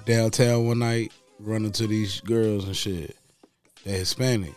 [0.05, 3.15] downtown one night, running to these girls and shit.
[3.85, 4.53] They're Hispanic.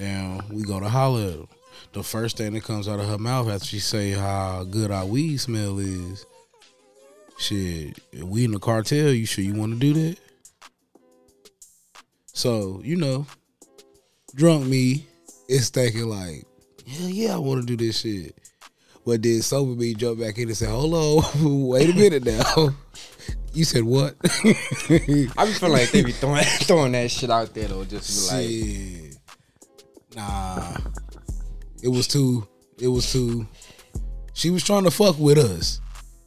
[0.00, 1.48] Now we go to holler at them.
[1.92, 5.04] The first thing that comes out of her mouth after she say how good our
[5.04, 6.24] weed smell is,
[7.36, 10.18] shit, we in the cartel, you sure you want to do that?
[12.32, 13.26] So, you know,
[14.34, 15.04] drunk me
[15.46, 16.46] is thinking like,
[16.86, 18.36] yeah, yeah, I want to do this shit.
[19.04, 22.70] But then sober me jump back in and say, hold on, wait a minute now.
[23.54, 24.16] You said what?
[24.24, 28.36] I just feel like they be throwing throwing that shit out there though, just to
[28.38, 30.16] be like.
[30.16, 30.76] Nah.
[31.82, 33.46] It was too it was too
[34.32, 35.82] she was trying to fuck with us.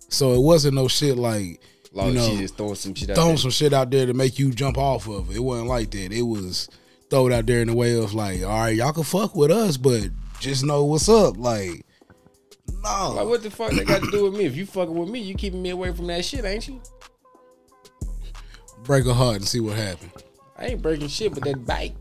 [0.10, 1.62] So it wasn't no shit like
[1.94, 3.38] Like you know, she just throwing some shit out throwing there.
[3.38, 5.38] some shit out there to make you jump off of it.
[5.38, 6.12] It wasn't like that.
[6.12, 6.70] It was
[7.10, 9.50] throw it out there in the way of like, all right, y'all can fuck with
[9.50, 10.10] us, but
[10.46, 11.38] just know what's up.
[11.38, 11.86] Like,
[12.84, 13.14] no.
[13.14, 14.46] Like what the fuck they got to do with me?
[14.46, 16.82] If you fucking with me, you keeping me away from that shit, ain't you?
[18.84, 20.12] Break a heart and see what happened.
[20.58, 21.96] I ain't breaking shit, but that bike.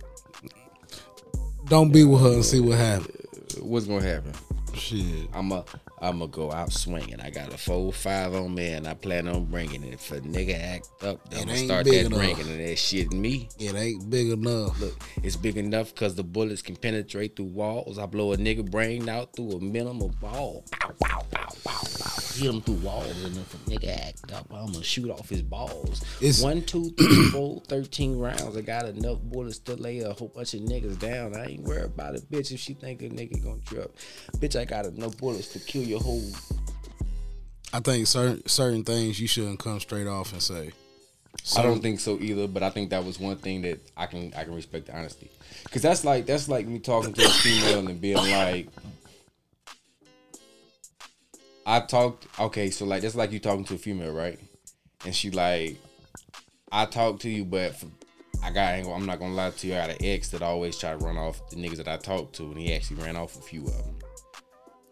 [1.68, 3.16] Don't be with her and see what happened.
[3.60, 4.34] What's gonna happen?
[4.74, 5.28] Shit.
[5.32, 5.64] I'm a
[6.04, 7.20] I'm gonna go out swinging.
[7.20, 9.94] I got a four five on me, and I plan on bringing it.
[9.94, 12.18] If a nigga act up, I'm gonna start that enough.
[12.18, 13.48] drinking and that shit me.
[13.58, 14.78] It ain't big enough.
[14.80, 17.98] Look, it's big enough because the bullets can penetrate through walls.
[17.98, 20.64] I blow a nigga brain out through a minimal ball.
[20.70, 22.10] Pow, pow, pow, pow, pow.
[22.34, 25.40] Hit him through walls, and if a nigga act up, I'm gonna shoot off his
[25.42, 26.02] balls.
[26.20, 28.56] It's- One, two, three, four, 13 rounds.
[28.56, 31.34] I got enough bullets to lay a whole bunch of niggas down.
[31.36, 32.50] I ain't worried about a bitch.
[32.52, 33.96] If she think a nigga gonna trip,
[34.38, 36.30] bitch, I got enough bullets to kill your whole.
[37.72, 40.72] I think certain certain things you shouldn't come straight off and say.
[41.56, 44.32] I don't think so either, but I think that was one thing that I can
[44.36, 45.30] I can respect the honesty,
[45.64, 48.68] because that's like that's like me talking to a female and being like,
[51.66, 54.38] I talked okay, so like that's like you talking to a female, right?
[55.04, 55.76] And she like,
[56.70, 57.86] I talked to you, but for,
[58.42, 60.92] I got I'm not gonna lie to you, I got an ex that always try
[60.92, 63.42] to run off the niggas that I talked to, and he actually ran off a
[63.42, 63.96] few of them,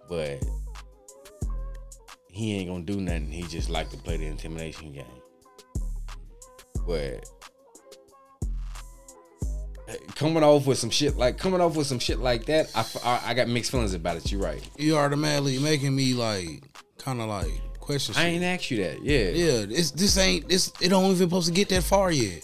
[0.08, 0.44] but
[2.32, 3.30] he ain't gonna do nothing.
[3.30, 5.04] He just like to play the intimidation game.
[6.86, 7.28] But
[9.88, 13.20] eh, coming off with some shit like coming off with some shit like that, I
[13.26, 14.32] I got mixed feelings about it.
[14.32, 14.66] You're right.
[14.78, 16.62] You automatically making me like
[16.98, 18.14] kind of like question.
[18.16, 18.32] I shit.
[18.32, 19.04] ain't asked you that.
[19.04, 19.28] Yeah.
[19.28, 20.72] Yeah, this this ain't this.
[20.80, 22.42] It don't even supposed to get that far yet.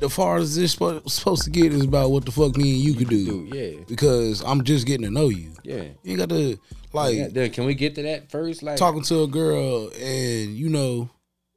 [0.00, 3.08] The farthest this supposed to get is about what the fuck me and you could
[3.08, 3.24] do.
[3.24, 3.84] Dude, yeah.
[3.88, 5.52] Because I'm just getting to know you.
[5.64, 5.84] Yeah.
[6.02, 6.58] You ain't got to
[6.92, 8.62] like Yeah, then can we get to that first?
[8.62, 11.10] Like talking to a girl and you know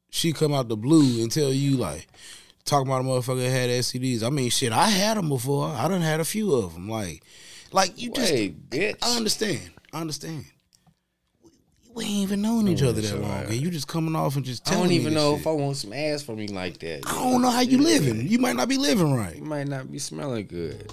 [0.09, 2.07] she come out the blue and tell you like
[2.65, 4.23] talking about a motherfucker that had STDs.
[4.23, 5.67] I mean, shit, I had them before.
[5.67, 6.89] I done had a few of them.
[6.89, 7.23] Like,
[7.71, 8.33] like you just.
[8.33, 8.97] Bitch.
[9.01, 9.71] I understand.
[9.93, 10.45] I understand.
[11.93, 14.45] We- ain't even known each oh, other that long, and you just coming off and
[14.45, 14.95] just telling me.
[14.95, 15.41] I telling don't me even this know shit.
[15.41, 17.01] if I want some ass from you like that.
[17.07, 18.27] I don't know how you living.
[18.27, 19.35] You might not be living right.
[19.35, 20.91] You might not be smelling good.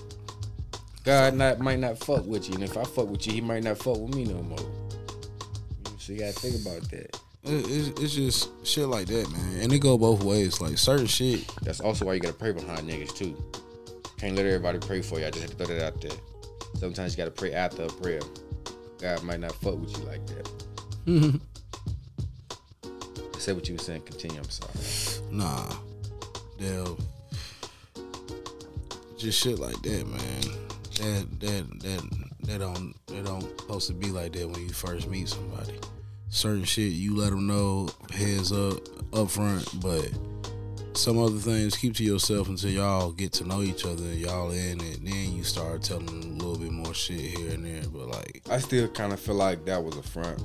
[1.04, 3.62] God not might not fuck with you, and if I fuck with you, he might
[3.62, 4.58] not fuck with me no more.
[5.98, 7.20] So you gotta think about that.
[7.44, 9.60] It- It's, it's just shit like that, man.
[9.62, 10.60] And it go both ways.
[10.60, 13.36] Like certain shit, That's also why you gotta pray behind niggas too.
[14.18, 15.26] Can't let everybody pray for you.
[15.26, 16.10] I just have to throw that out there.
[16.74, 18.20] Sometimes you gotta pray after a prayer.
[19.00, 20.50] God might not fuck with you like that.
[21.08, 21.38] Mm-hmm.
[23.38, 24.02] Say what you were saying.
[24.02, 24.40] Continue.
[24.40, 24.74] I'm sorry.
[25.30, 25.72] nah.
[26.58, 26.98] They'll
[29.16, 30.42] just shit like that, man.
[30.98, 35.08] That that that that don't that don't supposed to be like that when you first
[35.08, 35.72] meet somebody.
[36.28, 38.78] Certain shit you let them know heads up
[39.14, 40.10] up front, but
[40.92, 44.50] some other things keep to yourself until y'all get to know each other and y'all
[44.50, 45.02] in it.
[45.02, 47.88] Then you start telling them a little bit more shit here and there.
[47.90, 50.42] But like, I still kind of feel like that was a front.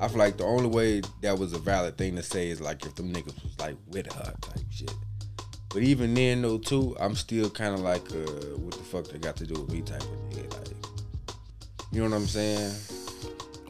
[0.00, 2.84] I feel like the only way that was a valid thing to say is like
[2.84, 4.92] if them niggas was like with her type shit.
[5.70, 9.18] But even then though too, I'm still kind of like, uh, what the fuck they
[9.18, 10.52] got to do with me type of nigga.
[10.58, 10.76] Like,
[11.90, 12.72] you know what I'm saying?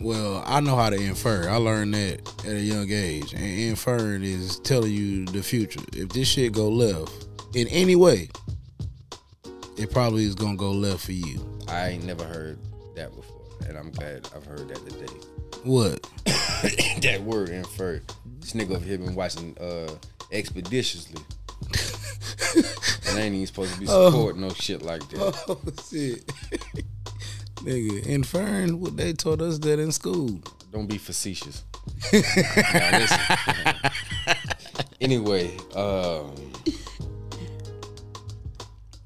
[0.00, 1.48] Well, I know how to infer.
[1.48, 3.32] I learned that at a young age.
[3.32, 5.80] And inferring is telling you the future.
[5.92, 8.28] If this shit go left in any way,
[9.76, 11.44] it probably is gonna go left for you.
[11.68, 12.58] I ain't never heard
[12.96, 15.12] that before, and I'm glad I've heard that today.
[15.62, 16.08] What?
[16.24, 18.02] that word inferred.
[18.40, 19.88] This nigga over here been watching uh
[20.32, 21.22] expeditiously.
[23.08, 25.44] and I ain't even supposed to be supporting no shit like that.
[25.48, 26.26] Oh shit.
[27.64, 30.38] Nigga, inferring what they taught us that in school.
[30.70, 31.64] Don't be facetious.
[32.12, 33.06] Now,
[35.00, 36.34] anyway, um,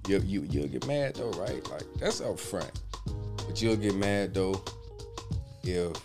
[0.08, 1.68] you you you'll get mad though, right?
[1.70, 2.70] Like that's up front.
[3.46, 4.60] But you'll get mad though
[5.62, 5.96] if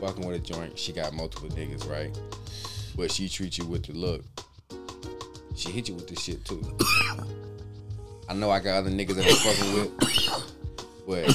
[0.00, 2.16] fucking with a joint, she got multiple niggas, right?
[2.96, 4.24] But she treats you with the look.
[5.54, 6.62] She hit you with the shit too.
[8.28, 9.90] I know I got other niggas that I'm fucking with,
[11.06, 11.30] but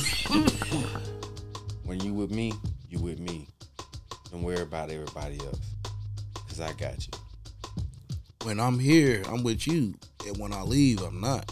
[1.84, 2.54] when you with me,
[2.89, 3.47] you with me.
[4.32, 5.60] Don't worry about everybody else.
[6.47, 7.13] Cause I got you.
[8.43, 9.95] When I'm here, I'm with you.
[10.28, 11.52] And when I leave, I'm not.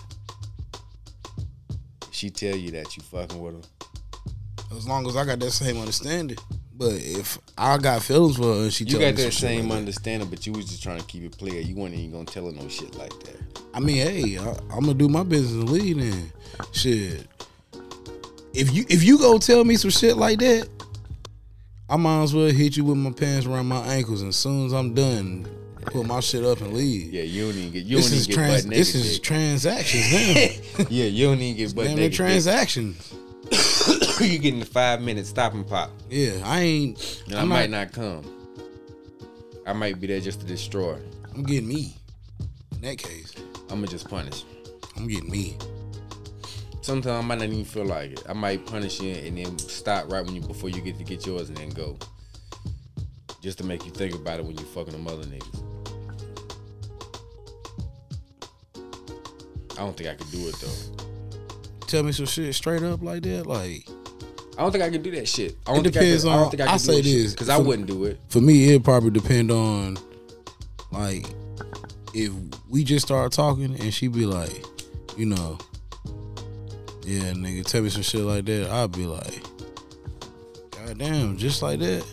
[2.12, 4.78] She tell you that you fucking with her.
[4.78, 6.38] As long as I got that same understanding.
[6.82, 10.28] But if I got feelings for her and she You got that same like understanding,
[10.28, 11.60] but you was just trying to keep it player.
[11.62, 13.38] You weren't even gonna tell her no shit like that.
[13.72, 16.34] I mean, hey, I, I'm gonna do my business and leave then.
[16.72, 17.28] Shit.
[18.56, 20.68] If you if you go tell me some shit like that,
[21.88, 24.66] I might as well hit you with my pants around my ankles, and as soon
[24.66, 25.48] as I'm done,
[25.86, 27.14] put my shit up and leave.
[27.14, 28.64] Yeah, you don't even get you this don't is even get trans.
[28.64, 28.80] butt naked.
[28.82, 29.24] This is dick.
[29.24, 30.12] transactions
[30.80, 30.86] now.
[30.90, 32.18] yeah, you don't even get butt Damn, naked.
[32.18, 32.96] dick.
[34.22, 34.34] Transactions.
[34.34, 35.92] you getting the five minutes stop and pop.
[36.10, 37.24] Yeah, I ain't.
[37.28, 37.88] And I I'm might not.
[37.88, 38.38] not come.
[39.66, 40.98] I might be there just to destroy.
[41.34, 41.96] I'm getting me.
[42.74, 43.34] In that case,
[43.70, 44.44] I'ma just punish.
[44.98, 45.58] I'm getting me.
[46.82, 48.24] Sometimes I might not even feel like it.
[48.28, 51.26] I might punish you and then stop right when you before you get to get
[51.26, 51.98] yours and then go.
[53.42, 55.64] Just to make you think about it when you fucking them other niggas.
[59.74, 61.06] I don't think I could do it though.
[61.88, 63.46] Tell me some shit straight up like that.
[63.46, 63.88] Like
[64.62, 65.58] I don't think I can do that shit.
[65.66, 67.02] I It don't think depends I could, I on- don't think I could I say
[67.02, 68.20] this, because I wouldn't do it.
[68.30, 69.98] for me, it probably depend on
[70.92, 71.26] like
[72.14, 72.32] if
[72.70, 74.64] we just start talking and she be like,
[75.18, 75.58] you know,
[77.06, 78.70] yeah, nigga, tell me some shit like that.
[78.70, 79.42] I'd be like,
[80.72, 82.06] God damn, just like that.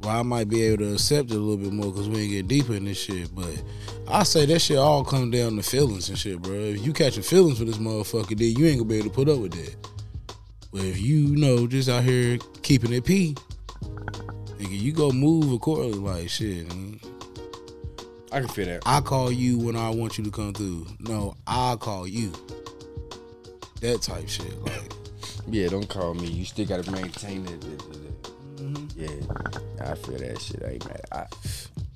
[0.00, 2.30] Well, I might be able to accept it a little bit more because we ain't
[2.32, 3.32] get deeper in this shit.
[3.32, 3.62] But
[4.08, 6.52] I say that shit all come down to feelings and shit, bro.
[6.54, 9.28] If you catching feelings for this motherfucker, then you ain't gonna be able to put
[9.28, 9.76] up with that.
[10.72, 13.34] But if you know just out here keeping it p,
[14.58, 15.98] nigga, you go move accordingly.
[15.98, 16.68] Like shit.
[16.68, 17.12] nigga.
[18.32, 18.82] I can feel that.
[18.84, 20.86] I call you when I want you to come through.
[21.00, 22.32] No, I call you.
[23.80, 24.62] That type shit.
[24.62, 24.92] Like
[25.48, 26.26] Yeah, don't call me.
[26.26, 27.60] You still gotta maintain it.
[28.56, 29.00] Mm-hmm.
[29.00, 30.62] Yeah, I feel that shit.
[30.64, 31.00] I ain't mad.
[31.12, 31.26] I,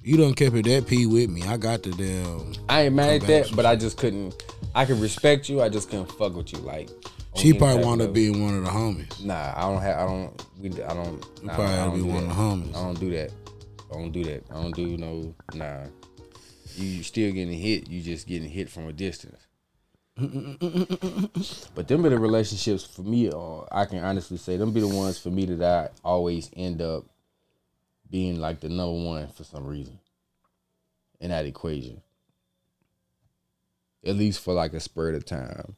[0.02, 1.42] you done kept it that p with me.
[1.42, 2.54] I got the damn.
[2.68, 4.42] I ain't mad at that, but I just couldn't.
[4.74, 5.60] I could respect you.
[5.60, 6.58] I just couldn't fuck with you.
[6.60, 6.90] Like
[7.36, 9.24] She probably wound up being one of the homies.
[9.24, 9.98] Nah, I don't have.
[9.98, 10.46] I don't.
[10.58, 10.82] We.
[10.82, 11.24] I don't.
[11.40, 12.34] You nah, probably I don't be do one of that.
[12.34, 12.76] the homies.
[12.76, 13.32] I don't do that.
[13.90, 14.44] I don't do that.
[14.50, 15.34] I don't do no.
[15.54, 15.86] Nah.
[16.76, 17.88] You, still getting hit.
[17.88, 19.46] You just getting hit from a distance.
[20.16, 23.30] but them be the relationships for me.
[23.30, 26.82] Uh, I can honestly say them be the ones for me that I always end
[26.82, 27.04] up
[28.10, 29.98] being like the number one for some reason
[31.20, 32.02] in that equation.
[34.04, 35.76] At least for like a spur of time.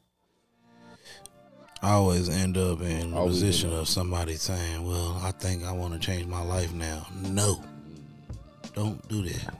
[1.83, 5.65] I always end up in the oh, Always position of somebody saying, "Well, I think
[5.65, 7.61] I want to change my life now." No,
[8.73, 9.53] don't do that.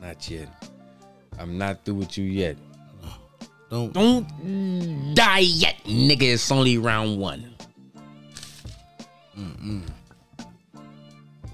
[0.00, 0.48] Not yet.
[1.38, 2.56] I'm not through with you yet.
[3.68, 3.92] Don't.
[3.92, 6.34] Don't die yet, nigga.
[6.34, 7.52] It's only round one.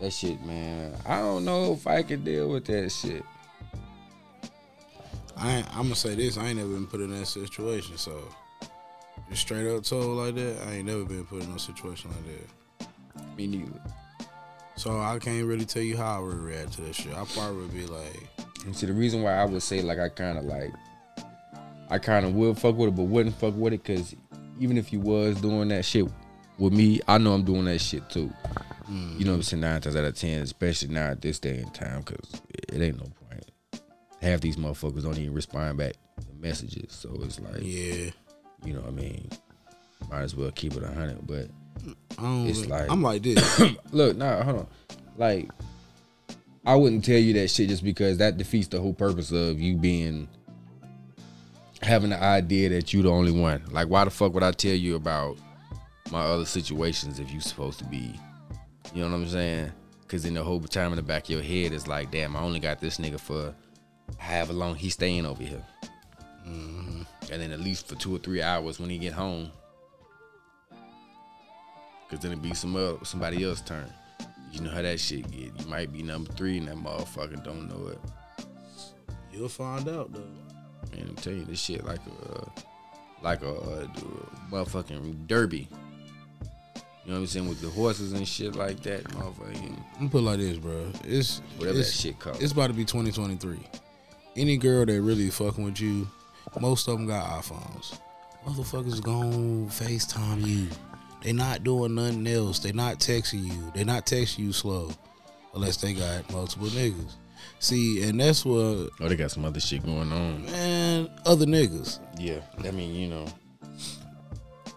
[0.01, 0.95] That shit, man.
[1.07, 3.25] I don't know if I can deal with that shit.
[5.37, 6.37] I ain't, I'm gonna say this.
[6.37, 7.97] I ain't never been put in that situation.
[7.97, 8.23] So,
[9.31, 12.25] just straight up told like that, I ain't never been put in a situation like
[12.27, 13.37] that.
[13.37, 13.81] Me neither.
[14.77, 17.12] So I can't really tell you how I would react to that shit.
[17.12, 18.29] I probably would be like,
[18.64, 20.73] And see, the reason why I would say like I kind of like,
[21.91, 24.14] I kind of would fuck with it, but wouldn't fuck with it, cause
[24.61, 26.07] even if you was doing that shit
[26.59, 28.33] with me, I know I'm doing that shit too.
[28.91, 29.19] Mm.
[29.19, 29.61] You know what I'm saying?
[29.61, 32.99] Nine times out of ten, especially now at this day and time, cause it ain't
[32.99, 33.45] no point.
[34.21, 38.11] Half these motherfuckers don't even respond back to messages, so it's like, yeah,
[38.65, 39.31] you know what I mean?
[40.11, 41.27] Might as well keep it a hundred.
[41.27, 41.48] But.
[42.21, 43.61] It's really- like- I'm like this.
[43.92, 44.67] look, nah, hold on.
[45.17, 45.50] Like,
[46.67, 49.77] I wouldn't tell you that shit just because that defeats the whole purpose of you
[49.77, 50.29] being
[51.83, 53.63] having the idea that you the only one.
[53.71, 55.38] Like, why the fuck would I tell you about
[56.11, 58.19] my other situations if you supposed to be?
[58.94, 59.73] You know what I'm saying?
[60.02, 62.40] Because in the whole time in the back of your head is like, damn, I
[62.40, 63.54] only got this nigga for
[64.17, 65.63] however long he's staying over here.
[66.49, 67.33] Mm-hmm.
[67.33, 69.51] And then at least for two or three hours when he get home.
[72.11, 73.92] Cause then it be some other, somebody else turn.
[74.51, 75.61] You know how that shit get.
[75.61, 77.99] You might be number three and that motherfucker don't know it.
[79.31, 80.96] You'll find out though.
[80.96, 82.44] Man, I'm telling you this shit like a uh,
[83.23, 83.87] like a, uh
[84.51, 85.69] motherfucking derby.
[87.05, 90.19] You know what I'm saying with the horses and shit like that, motherfucking I'm put
[90.19, 90.92] it like this, bro.
[91.05, 92.42] It's whatever it's, that shit called.
[92.42, 93.59] It's about to be 2023.
[94.37, 96.09] Any girl that really fucking with you,
[96.61, 97.99] most of them got iPhones.
[98.46, 100.69] Motherfuckers gonna FaceTime you.
[101.23, 102.61] They not doing nothing else.
[102.61, 103.73] They not texting you.
[103.75, 104.90] They not texting you slow,
[105.55, 107.15] unless they got multiple niggas.
[107.59, 110.44] See, and that's what oh, they got some other shit going on.
[110.46, 111.99] man, other niggas.
[112.19, 113.27] Yeah, I mean, you know,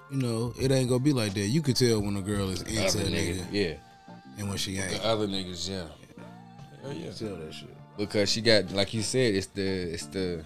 [0.09, 1.47] You know, it ain't gonna be like that.
[1.47, 3.73] You could tell when a girl is into other a nigga yeah,
[4.37, 4.91] and when she ain't.
[4.91, 5.85] the other niggas, yeah.
[6.81, 7.11] Hell yeah.
[7.11, 7.69] Tell that shit.
[7.97, 10.43] because she got like you said it's the it's the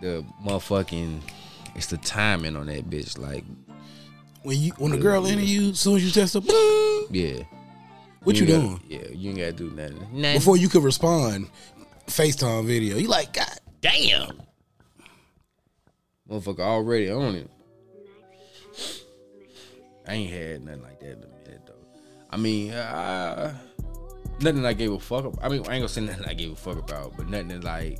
[0.00, 1.20] the motherfucking
[1.74, 3.44] it's the timing on that bitch like
[4.42, 7.42] When you when a girl into you, as soon as you text her, boom, yeah
[8.22, 8.72] what you, ain't doing?
[8.76, 10.38] gotta- yeah you ain't gotta do nothing, nothing.
[10.38, 11.48] Before you could respond,
[12.06, 12.96] FaceTime video.
[12.98, 13.48] You like, God
[13.80, 14.40] damn
[16.30, 17.50] motherfucker already on it
[20.06, 21.74] I ain't had nothing like that in a minute though
[22.30, 23.56] I mean uh,
[24.40, 26.52] nothing I gave a fuck about I mean I ain't gonna say nothing I gave
[26.52, 27.98] a fuck about but nothing like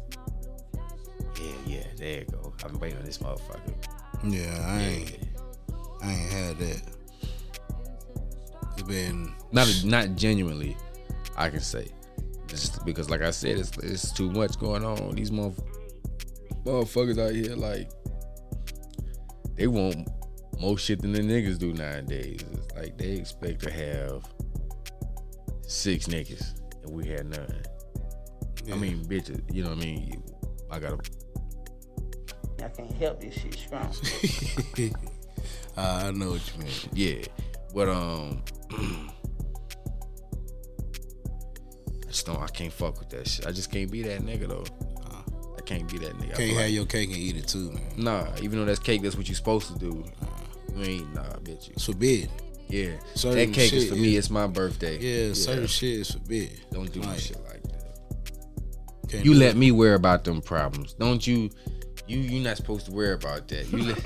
[1.41, 3.75] yeah yeah there you go I've been waiting on this motherfucker
[4.23, 5.19] Yeah, I ain't
[6.03, 6.83] I ain't had that.
[8.75, 10.77] It's been not not genuinely,
[11.37, 11.89] I can say,
[12.47, 15.15] just because like I said, it's it's too much going on.
[15.15, 15.63] These motherf-
[16.65, 17.91] motherfuckers out here like
[19.57, 20.09] they want
[20.59, 22.41] more shit than the niggas do nowadays.
[22.53, 24.25] It's like they expect to have
[25.67, 27.63] six niggas and we had none.
[28.73, 30.23] I mean, bitches, you know what I mean?
[30.71, 31.11] I got to
[32.63, 33.93] I can't help this shit strong.
[35.77, 36.73] Uh, I know what you mean.
[36.93, 37.25] Yeah,
[37.73, 38.43] but um,
[38.73, 39.11] I
[42.09, 42.43] just don't.
[42.43, 43.47] I can't fuck with that shit.
[43.47, 44.65] I just can't be that nigga though.
[45.57, 46.35] I can't be that nigga.
[46.35, 47.83] I Can't have like- your cake and eat it too, man.
[47.97, 50.05] Nah, even though that's cake, that's what you're supposed to do.
[50.75, 51.71] You ain't nah, bitch.
[51.71, 52.31] It's forbidden.
[52.69, 54.17] Yeah, Certain that cake is shit for me.
[54.17, 54.99] is- It's my birthday.
[54.99, 56.57] Yeah, certain shit is forbidden.
[56.73, 58.29] Don't do no Like, shit like that.
[59.09, 59.57] can't You let it.
[59.57, 60.95] me worry about them problems.
[60.95, 61.51] Don't you?
[62.11, 63.71] You you're not supposed to worry about that.
[63.71, 63.95] You.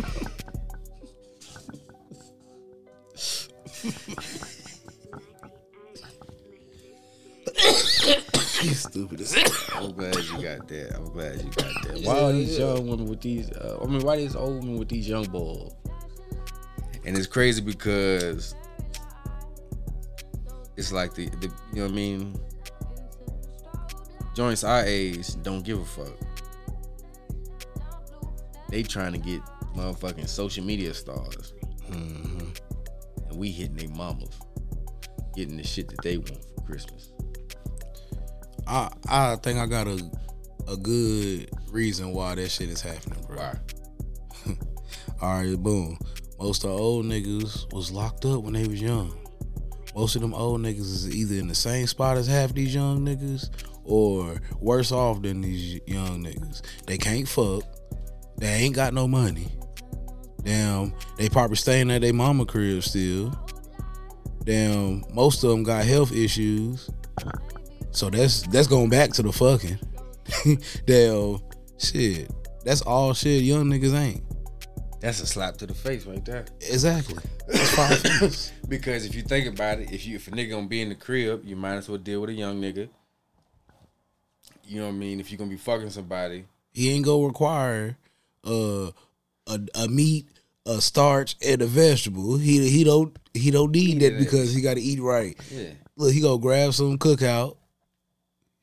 [8.62, 9.36] You stupid as
[9.74, 10.96] I'm glad you got that.
[10.96, 12.00] I'm glad you got that.
[12.02, 13.50] Why are these young women with these?
[13.50, 15.72] Uh, I mean, why these old women with these young boys?
[17.04, 18.54] And it's crazy because
[20.78, 22.40] it's like the, the you know what I mean.
[24.34, 26.33] Joints our age don't give a fuck.
[28.74, 29.40] They trying to get
[29.76, 31.52] motherfucking social media stars,
[31.88, 32.48] mm-hmm.
[33.28, 34.36] and we hitting their mamas,
[35.36, 37.12] getting the shit that they want for Christmas.
[38.66, 40.10] I I think I got a
[40.66, 43.36] a good reason why that shit is happening, bro.
[43.36, 43.54] Why?
[45.22, 45.96] All right, boom.
[46.40, 49.16] Most of the old niggas was locked up when they was young.
[49.94, 53.06] Most of them old niggas is either in the same spot as half these young
[53.06, 53.50] niggas
[53.84, 56.62] or worse off than these young niggas.
[56.86, 57.62] They can't fuck.
[58.38, 59.48] They ain't got no money.
[60.42, 63.32] Damn, they probably staying at their mama crib still.
[64.44, 66.90] Damn, most of them got health issues.
[67.92, 69.78] So that's that's going back to the fucking.
[70.86, 71.38] Damn,
[71.78, 72.30] shit.
[72.64, 74.22] That's all shit young niggas ain't.
[75.00, 76.46] That's a slap to the face right there.
[76.60, 77.22] Exactly.
[78.66, 80.94] Because if you think about it, if you if a nigga gonna be in the
[80.94, 82.88] crib, you might as well deal with a young nigga.
[84.64, 85.20] You know what I mean?
[85.20, 87.98] If you're gonna be fucking somebody, He ain't gonna require
[88.44, 88.90] uh,
[89.46, 90.26] a a meat,
[90.66, 92.36] a starch, and a vegetable.
[92.36, 94.18] He he don't he don't need that Yeah.
[94.18, 95.36] because he got to eat right.
[95.50, 97.56] yeah, Look, he go grab some cookout.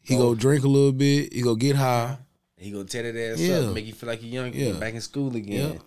[0.02, 0.20] He Oh.
[0.20, 1.32] go drink a little bit.
[1.34, 2.18] He go get high.
[2.58, 3.56] he gonna tear that ass Yeah.
[3.60, 4.74] up, make you feel like you're young Yeah.
[4.74, 5.74] back in school again.
[5.74, 5.80] Yeah.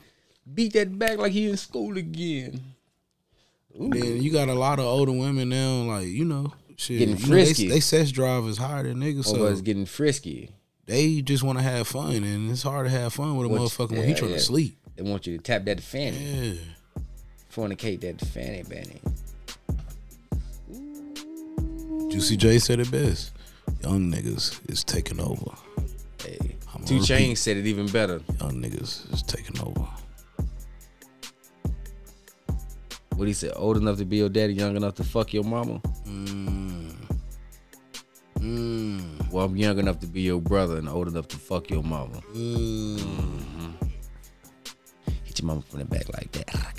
[0.55, 2.61] Beat that back like he in school again.
[3.79, 6.99] Then you got a lot of older women now, like you know, shit.
[6.99, 7.69] Getting you know, they- frisky.
[7.69, 10.51] they, sex drive is higher than niggas, So so it's getting frisky.
[10.87, 13.93] They just want to have fun, and it's hard to have fun with a motherfucker
[13.93, 14.37] when he trying yeah.
[14.37, 14.77] to sleep.
[14.97, 16.55] They want you to tap that fanny, Yeah.
[17.51, 19.01] fornicate that fanny banny.
[22.11, 23.33] Juicy J said it best.
[23.83, 25.53] Young niggas is taking over.
[26.23, 26.57] Hey,
[26.87, 26.99] Two.
[26.99, 28.21] Chainz said it even better.
[28.41, 29.87] Young niggas is taking over.
[33.17, 35.81] What he said, old enough to be your daddy, young enough to fuck your mama.
[36.07, 36.64] Mm.
[38.39, 39.31] Mm.
[39.31, 42.21] Well, I'm young enough to be your brother and old enough to fuck your mama.
[42.35, 43.75] Mm.
[45.25, 46.75] Hit your mama from the back like that.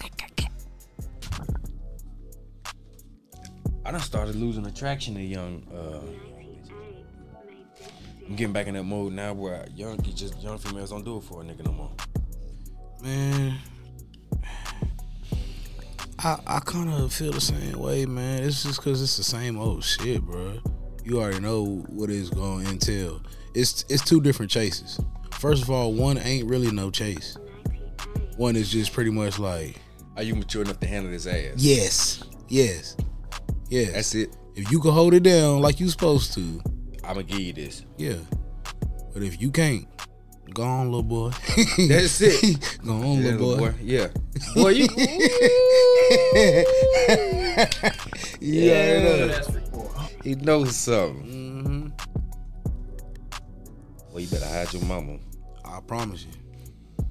[3.86, 5.62] I done started losing attraction to young.
[5.72, 6.02] Uh,
[8.28, 11.18] I'm getting back in that mode now where young, you just young females don't do
[11.18, 11.92] it for a nigga no more.
[13.04, 13.60] Man,
[16.18, 18.44] I, I kind of feel the same way, man.
[18.44, 20.60] It's just because it's the same old shit, bro.
[21.06, 23.22] You already know what it's going to entail.
[23.54, 25.00] It's it's two different chases.
[25.34, 27.38] First of all, one ain't really no chase.
[28.38, 29.76] One is just pretty much like,
[30.18, 31.54] Are you mature enough to handle this ass?
[31.58, 32.98] yes, yes,
[33.70, 33.92] yes.
[33.94, 34.36] That's it.
[34.56, 36.62] if you can hold it down like you supposed to,
[37.04, 37.84] I'm gonna give you this.
[37.98, 38.16] yeah.
[39.14, 39.86] But if you can't,
[40.54, 41.30] go on, little boy.
[41.88, 42.80] That's it.
[42.86, 43.74] go on, Yeah, little boy.
[43.82, 44.08] Yeah.
[44.56, 44.88] Boy, you.
[48.42, 49.42] yeah.
[50.26, 51.24] He knows something.
[51.24, 51.88] Mm-hmm.
[54.10, 55.20] Well, you better hide your mama.
[55.64, 57.06] I promise you.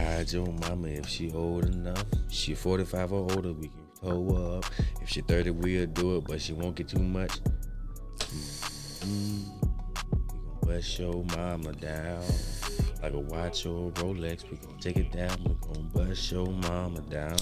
[0.00, 2.04] Hide your mama if she old enough.
[2.30, 4.64] She 45 or older, we can pull up.
[5.00, 7.40] If she 30, we'll do it, but she won't get too much.
[8.18, 9.42] Mm-hmm.
[10.12, 12.22] We gon' bust your mama down.
[13.02, 15.42] Like a watch or a Rolex, we gon' take it down.
[15.42, 17.36] We gon' bust your mama down.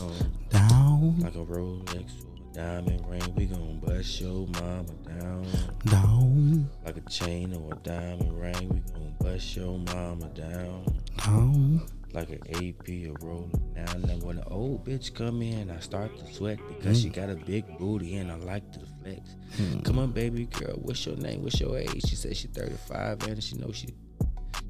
[0.48, 5.46] Down, Like a Rolex diamond ring, we gon' bust your mama down.
[5.86, 10.84] down, Like a chain or a diamond ring, we gon' bust your mama down.
[11.18, 11.82] down.
[12.12, 13.48] like an AP or roller.
[13.76, 17.14] Now, now when the old bitch come in, I start to sweat because she mm.
[17.14, 19.36] got a big booty and I like to flex.
[19.57, 19.80] Hmm.
[19.80, 21.42] Come on, baby girl, what's your name?
[21.42, 22.03] What's your age?
[22.09, 23.94] She said she 35 and she know she.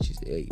[0.02, 0.48] she's hey,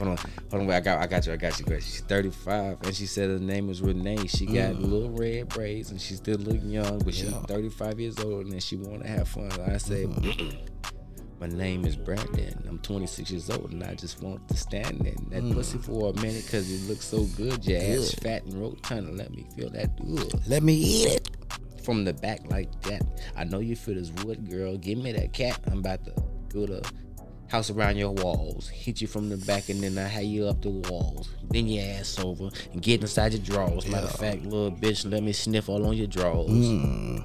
[0.00, 1.80] hold on, hold on, wait, I got, I got you, I got you, girl.
[1.80, 4.26] She's 35 and she said her name is Renee.
[4.26, 4.82] She got mm.
[4.82, 8.76] little red braids and she still looking young, but she's 35 years old and she
[8.76, 9.50] want to have fun.
[9.66, 10.06] I said.
[10.06, 10.56] Mm-hmm.
[11.40, 12.66] My name is Brandon.
[12.68, 15.54] I'm 26 years old and I just want to stand in that mm.
[15.54, 17.64] pussy for a minute because it looks so good.
[17.64, 20.34] Your ass fat and rotund let me feel that good.
[20.46, 21.30] Let me eat it.
[21.82, 23.00] From the back like that.
[23.36, 24.76] I know you feel this wood, girl.
[24.76, 25.58] Give me that cat.
[25.72, 26.12] I'm about to
[26.52, 26.82] build a
[27.50, 28.68] house around your walls.
[28.68, 31.28] Hit you from the back and then I have you up the walls.
[31.50, 33.86] Then your ass over and get inside your drawers.
[33.88, 36.48] Matter of fact, little bitch, let me sniff all on your drawers.
[36.48, 37.18] Hmm.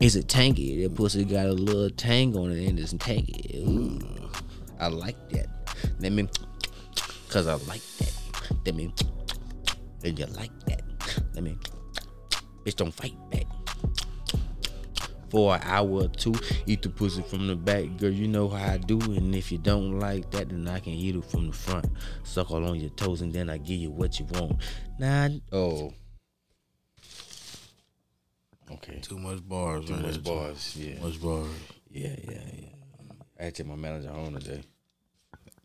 [0.00, 0.82] Is it tangy?
[0.82, 3.62] That pussy got a little tang on it and it's tangy.
[3.66, 3.98] Ooh,
[4.78, 5.46] I like that.
[5.98, 6.28] Let me,
[7.28, 8.12] cause I like that.
[8.66, 8.92] Let me,
[10.04, 10.82] and you like that.
[11.34, 11.56] Let me,
[12.64, 13.46] bitch, don't fight back.
[15.30, 16.34] For an hour or two,
[16.66, 18.10] eat the pussy from the back, girl.
[18.10, 18.98] You know how I do.
[19.00, 21.86] And if you don't like that, then I can eat it from the front.
[22.24, 24.56] Suck all on your toes, and then I give you what you want.
[24.98, 25.92] Nah, oh.
[28.72, 28.98] Okay.
[29.02, 29.84] Too much bars.
[29.86, 30.34] Too right much there.
[30.34, 30.76] bars.
[30.76, 30.94] Yeah.
[30.96, 31.48] Too much bars.
[31.90, 32.68] Yeah, yeah, yeah.
[33.38, 34.62] I had to my manager home today.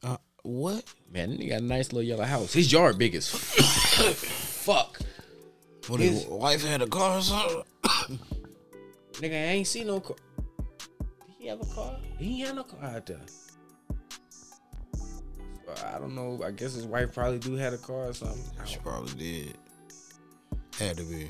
[0.04, 0.84] Uh, what?
[1.12, 2.54] Man, he got a nice little yellow house.
[2.54, 5.00] His yard big as fuck.
[5.88, 7.64] What His- his wife had a car or something?
[9.20, 10.18] Nigga, I ain't seen no car.
[11.26, 11.98] Did he have a car?
[12.18, 13.20] He ain't had no car out there.
[15.66, 16.42] So, I don't know.
[16.44, 18.44] I guess his wife probably do had a car or something.
[18.66, 19.58] She probably did.
[20.80, 21.30] Had to be.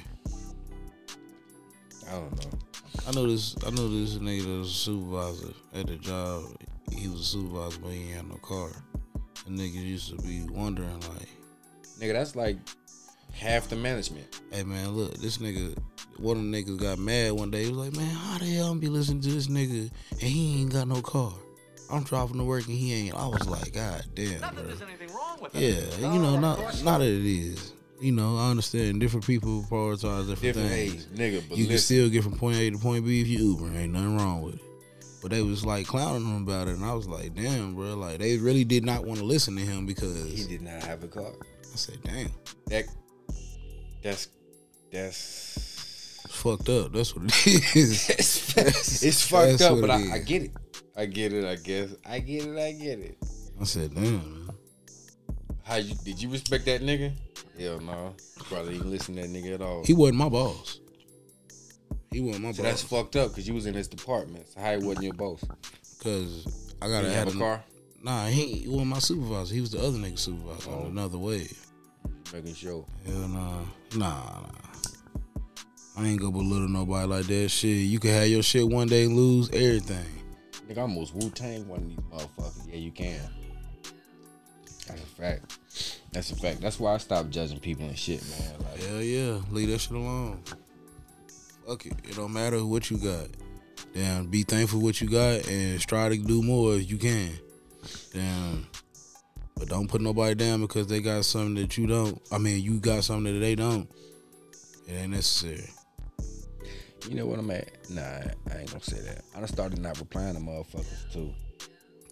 [2.08, 2.60] I don't know.
[3.08, 3.56] I know this.
[3.66, 6.44] I know this nigga that was a supervisor at the job.
[6.92, 8.70] He was a supervisor, but he ain't had no car.
[9.46, 11.30] And nigga used to be wondering like,
[12.00, 12.58] Nigga, that's like
[13.36, 14.40] half the management.
[14.52, 15.78] "Hey man, look, this nigga."
[16.18, 17.66] One of the niggas got mad one day.
[17.66, 20.22] He was like, "Man, how the hell am I'm be listening to this nigga and
[20.22, 21.34] he ain't got no car?
[21.92, 24.64] I'm driving to work and he ain't." I was like, "God damn, bro."
[25.54, 27.74] Yeah, you know, not not that it is.
[28.02, 31.08] You know, I understand different people prioritize different, Different things.
[31.14, 31.44] age, nigga.
[31.48, 33.78] But you can still get from point A to point B if you Uber.
[33.78, 34.62] Ain't nothing wrong with it.
[35.22, 37.96] But they was like clowning him about it, and I was like, damn, bro.
[37.96, 41.04] Like they really did not want to listen to him because he did not have
[41.04, 41.32] a car.
[41.62, 42.30] I said, damn,
[42.68, 42.86] That
[44.06, 44.28] that's
[44.91, 46.93] that's it's fucked up.
[46.93, 48.10] That's what it is.
[48.10, 50.51] it's, it's fucked that's up, but I, I get it.
[50.95, 51.43] I get it.
[51.43, 52.58] I guess I get it.
[52.58, 53.18] I get it.
[53.60, 54.49] I said, damn, man.
[55.64, 57.14] How you did you respect that nigga?
[57.60, 58.14] Hell no.
[58.43, 59.84] Probably didn't listen to that nigga at all.
[59.84, 60.80] He wasn't my boss.
[62.12, 64.47] He wasn't my so that's fucked up because you was in his department.
[64.49, 65.43] So how he wasn't your boss?
[65.97, 67.64] because I gotta have have a car?
[68.03, 69.56] Nah, he, he wasn't my supervisor.
[69.56, 70.82] He was the other nigga supervisor Oh.
[70.82, 71.60] on another wave.
[72.32, 72.86] Making sure.
[73.06, 73.62] Hell nah.
[73.96, 74.56] Nah, nah.
[75.98, 77.50] I ain't gonna belittle nobody like that.
[77.50, 80.06] Shit, you can have your shit one day and lose everything.
[80.68, 82.68] Nigga I almost Wu Tang one of these motherfuckers.
[82.68, 83.22] Yeah, you can.
[84.88, 85.60] That's a fact.
[86.12, 86.60] That's a fact.
[86.60, 88.60] That's why I stopped judging people and shit, man.
[88.60, 90.41] Like, Hell yeah, leave that shit alone.
[91.66, 91.93] Fuck it.
[92.04, 93.28] It don't matter what you got.
[93.93, 97.32] Damn, be thankful what you got and try to do more if you can.
[98.14, 98.68] Damn.
[99.58, 102.22] But don't put nobody down because they got something that you don't.
[102.32, 103.89] I mean, you got something that they don't.
[104.88, 105.70] It ain't necessary.
[107.10, 107.70] you know what I'm at?
[107.89, 109.24] Nah, I ain't gonna say that.
[109.36, 111.34] I done started not replying to motherfuckers too.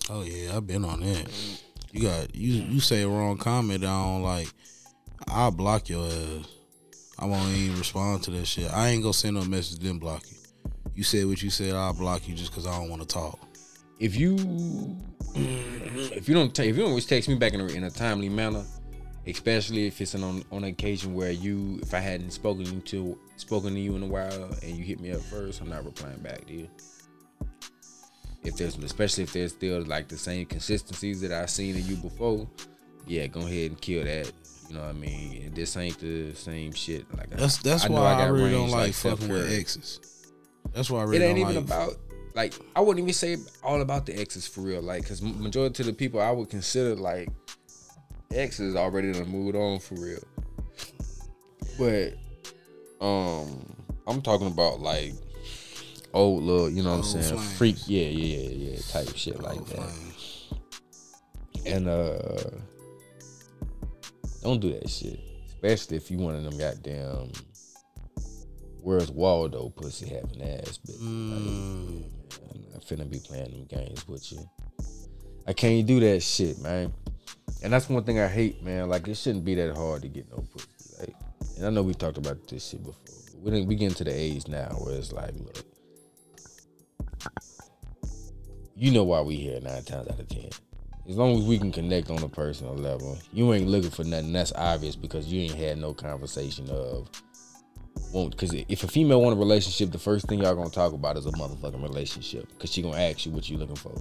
[0.09, 1.29] Oh yeah, I've been on that.
[1.91, 4.47] You got you you say a wrong comment I don't like,
[5.27, 6.47] I'll block your ass.
[7.19, 8.71] I won't even respond to that shit.
[8.73, 10.37] I ain't gonna send no message then block you.
[10.95, 11.75] You said what you said.
[11.75, 13.39] I'll block you just because I don't want to talk.
[13.99, 14.35] If you
[15.35, 17.89] if you don't ta- if you don't always text me back in a, in a
[17.89, 18.63] timely manner,
[19.27, 23.17] especially if it's an on on an occasion where you if I hadn't spoken to
[23.37, 26.19] spoken to you in a while and you hit me up first, I'm not replying
[26.19, 26.69] back to you.
[28.43, 31.95] If there's especially if there's still like the same consistencies that I've seen in you
[31.95, 32.47] before,
[33.07, 34.31] yeah, go ahead and kill that.
[34.69, 35.51] You know what I mean?
[35.53, 37.05] This ain't the same shit.
[37.15, 39.99] Like That's that's I why I, got really don't range like fucking with exes.
[40.73, 41.87] That's why I really it ain't don't even like.
[41.87, 41.97] about
[42.35, 44.81] like I wouldn't even say all about the exes for real.
[44.81, 47.29] Like, cause majority of the people I would consider like
[48.33, 50.23] exes already done moved on for real.
[51.77, 52.13] But
[53.05, 53.75] um,
[54.07, 55.13] I'm talking about like
[56.13, 57.57] old little, you know what I'm saying, flames.
[57.57, 59.75] freak, yeah, yeah, yeah, yeah, type shit like Old that.
[59.77, 60.53] flames.
[61.65, 62.37] And uh,
[64.43, 67.31] don't do that shit, especially if you one of them goddamn.
[68.83, 70.99] Where's Waldo pussy having ass bitch?
[70.99, 72.03] Mm.
[72.51, 74.45] I'm not finna be playing them games with you.
[75.47, 76.91] I can't do that shit, man.
[77.63, 78.89] And that's one thing I hate, man.
[78.89, 80.67] Like it shouldn't be that hard to get no pussy.
[80.99, 81.15] Like,
[81.55, 82.99] and I know we talked about this shit before.
[83.05, 85.63] But we didn't we getting to the age now where it's like, look,
[88.75, 90.49] you know why we here nine times out of ten.
[91.07, 94.33] As long as we can connect on a personal level, you ain't looking for nothing.
[94.33, 97.09] That's obvious because you ain't had no conversation of
[98.11, 101.17] won't because if a female want a relationship, the first thing y'all gonna talk about
[101.17, 103.93] is a motherfucking relationship because she gonna ask you what you looking for.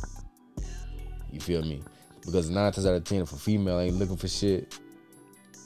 [1.31, 1.83] You feel me?
[2.25, 4.79] Because nine times out of ten, if a female ain't looking for shit,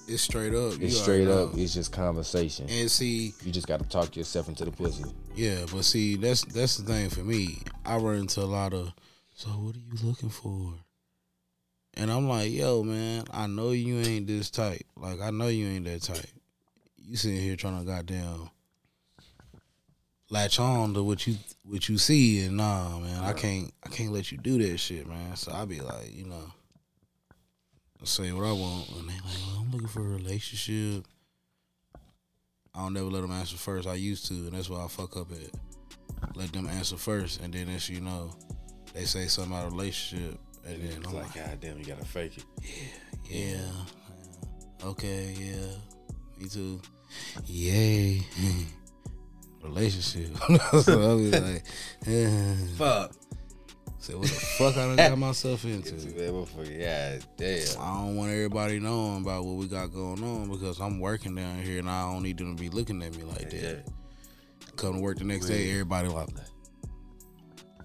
[0.08, 0.74] It's straight up.
[0.74, 1.44] It's already straight know.
[1.48, 1.56] up.
[1.58, 2.66] It's just conversation.
[2.70, 5.04] And see, You just gotta talk yourself into the pussy.
[5.34, 7.58] yeah, but see, that's that's the thing for me.
[7.84, 8.92] I run into a lot of.
[9.34, 10.74] So what are you looking for?
[11.94, 14.82] And I'm like, yo, man, I know you ain't this type.
[14.96, 16.26] Like I know you ain't that type.
[17.06, 18.50] You sitting here trying to goddamn
[20.28, 24.12] latch on to what you what you see, and nah, man, I can't I can't
[24.12, 25.36] let you do that shit, man.
[25.36, 26.52] So I be like, you know,
[28.04, 31.06] say what I want, and they like, well, I'm looking for a relationship.
[32.74, 33.88] I don't never let them answer first.
[33.88, 36.36] I used to, and that's why I fuck up at.
[36.36, 38.34] Let them answer first, and then as you know,
[38.94, 42.38] they say something about a relationship, and then I'm like, God damn, you gotta fake
[42.38, 42.44] it.
[43.30, 45.66] yeah, yeah, okay, yeah,
[46.38, 46.80] me too,
[47.46, 48.22] yay,
[49.62, 50.36] relationship.
[50.82, 51.64] so I was like,
[52.06, 52.54] yeah.
[52.76, 53.12] Fuck.
[53.98, 55.96] Say what the fuck I done got myself into.
[56.70, 57.80] Yeah, damn.
[57.80, 61.60] I don't want everybody knowing about what we got going on because I'm working down
[61.62, 63.84] here and I don't need them to be looking at me like that.
[64.76, 66.28] Come to work the next day, everybody like,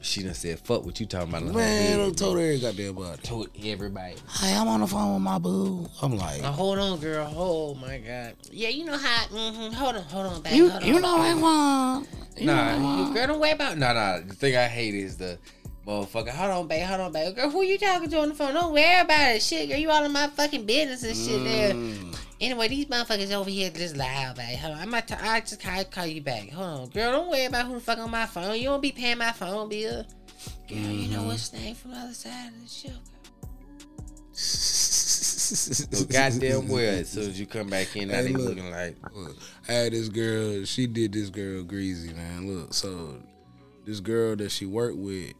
[0.01, 2.95] She done said, "Fuck what you talking about." in man, head, I told every goddamn
[2.95, 3.21] body.
[3.21, 4.15] told everybody.
[4.39, 5.87] Hey, I'm on the phone with my boo.
[6.01, 7.31] I'm like, Now, hold on, girl.
[7.35, 8.33] Oh my God.
[8.51, 9.25] Yeah, you know how.
[9.27, 9.73] Mm-hmm.
[9.73, 10.53] Hold on, hold on, back.
[10.53, 11.01] you, hold you on.
[11.01, 12.07] know I want.
[12.41, 13.77] Nah, you girl, don't worry about.
[13.77, 14.19] Nah, nah.
[14.25, 15.37] The thing I hate is the
[15.85, 16.29] motherfucker.
[16.29, 16.83] Hold on, babe.
[16.85, 17.35] Hold on, babe.
[17.35, 18.53] Girl, who you talking to on the phone?
[18.53, 19.41] Don't worry about it.
[19.41, 21.73] Shit, girl, you all in my fucking business and shit there.
[21.73, 22.17] Mm.
[22.39, 24.57] Anyway, these motherfuckers over here just loud, babe.
[24.57, 24.79] Hold on.
[24.81, 26.49] I'm about to, I just call, call you back.
[26.51, 26.89] Hold on.
[26.89, 28.55] Girl, don't worry about who the fuck on my phone.
[28.57, 30.05] You don't be paying my phone bill.
[30.67, 32.97] Girl, you know what's the name from the other side of the show, girl.
[35.91, 36.79] No goddamn well.
[36.99, 38.49] As soon as you come back in, now Hey, they look.
[38.55, 38.95] looking like.
[39.13, 39.35] Look,
[39.67, 40.63] I had this girl.
[40.63, 42.47] She did this girl greasy, man.
[42.47, 43.17] Look, so
[43.85, 45.33] this girl that she worked with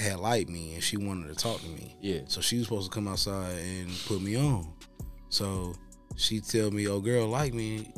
[0.00, 1.96] had liked me, and she wanted to talk to me.
[2.00, 2.20] Yeah.
[2.26, 4.72] So she was supposed to come outside and put me on.
[5.28, 5.74] So
[6.16, 7.92] she tell me, "Oh, girl, like me."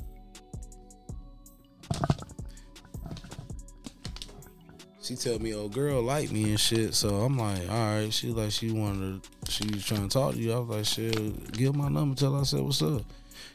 [5.03, 8.28] She tell me, "Oh, girl, like me and shit." So I'm like, "All right." She
[8.28, 10.53] like she wanted, to, she was trying to talk to you.
[10.53, 13.03] I was like, "Shit, give my number." Tell her I said, "What's up?"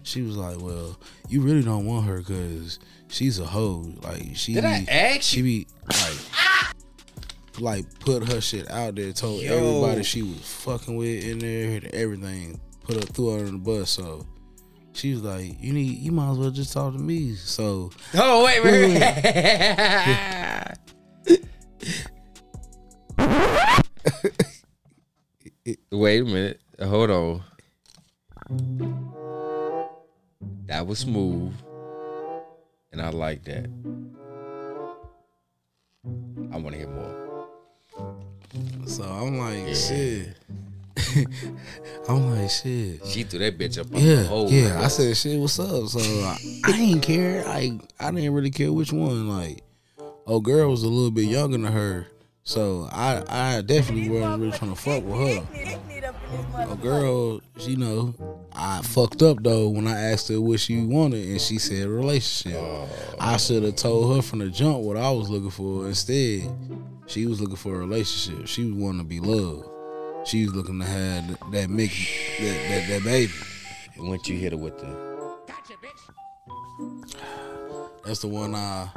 [0.03, 0.97] She was like, "Well,
[1.29, 3.93] you really don't want her because she's a hoe.
[4.01, 6.56] Like she, Did I ask she be like." Ah!
[7.59, 9.57] Like put her shit out there, told Yo.
[9.57, 12.59] everybody she was fucking with in there, and everything.
[12.83, 13.89] Put her threw her on the bus.
[13.89, 14.27] So
[14.93, 18.45] she was like, "You need, you might as well just talk to me." So Oh
[18.45, 19.01] wait, wait, wait.
[25.91, 26.61] wait a minute.
[26.79, 27.43] Hold on.
[30.67, 31.53] That was smooth,
[32.91, 33.65] and I like that.
[36.51, 37.26] I want to hear more.
[38.85, 40.29] So I'm like, shit.
[42.09, 43.05] I'm like, shit.
[43.05, 44.49] She threw that bitch up on the Yeah, hole.
[44.49, 44.81] yeah.
[44.81, 45.87] I said, shit, what's up?
[45.87, 47.43] So I, I didn't care.
[47.47, 49.27] I I didn't really care which one.
[49.29, 49.61] Like,
[50.25, 52.07] oh, girl was a little bit younger than her,
[52.43, 55.47] so I I definitely wasn't really trying to fuck with her.
[55.53, 58.13] Ignorant up in this A girl, you know,
[58.53, 62.59] I fucked up though when I asked her what she wanted and she said relationship.
[62.59, 62.87] Oh.
[63.19, 65.87] I should have told her from the jump what I was looking for.
[65.87, 66.49] Instead,
[67.07, 68.47] she was looking for a relationship.
[68.47, 69.67] She was wanting to be loved.
[70.27, 71.93] She was looking to have th- that mix,
[72.39, 73.31] that, that that baby.
[73.95, 74.87] And once you hit her with the
[75.47, 77.15] Gotcha bitch.
[78.05, 78.89] That's the one I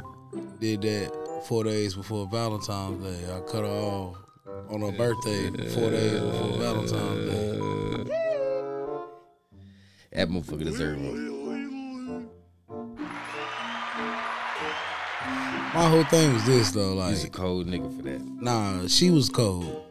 [0.59, 3.33] did that four days before Valentine's Day.
[3.33, 4.17] I cut her off
[4.69, 7.57] on her birthday four days before Valentine's Day.
[10.13, 11.40] that motherfucker deserved one.
[15.73, 18.21] My whole thing was this though, like He's a cold nigga for that.
[18.21, 19.85] Nah, she was cold.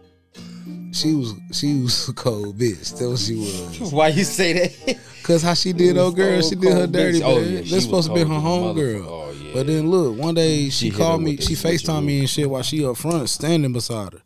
[0.93, 2.91] She was she was a cold bitch.
[2.91, 3.91] That's what she was.
[3.93, 4.99] Why you say that?
[5.23, 7.21] Cause how she did old girl, she did her dirty.
[7.21, 7.25] bitch.
[7.25, 9.09] Oh, yeah, That's supposed to be her cold as a home girl.
[9.09, 9.51] Oh, yeah.
[9.55, 11.39] But then look, one day she, She called me.
[11.39, 14.23] She the Facetime me and shit while she up front standing beside her,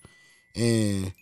[0.57, 1.12] and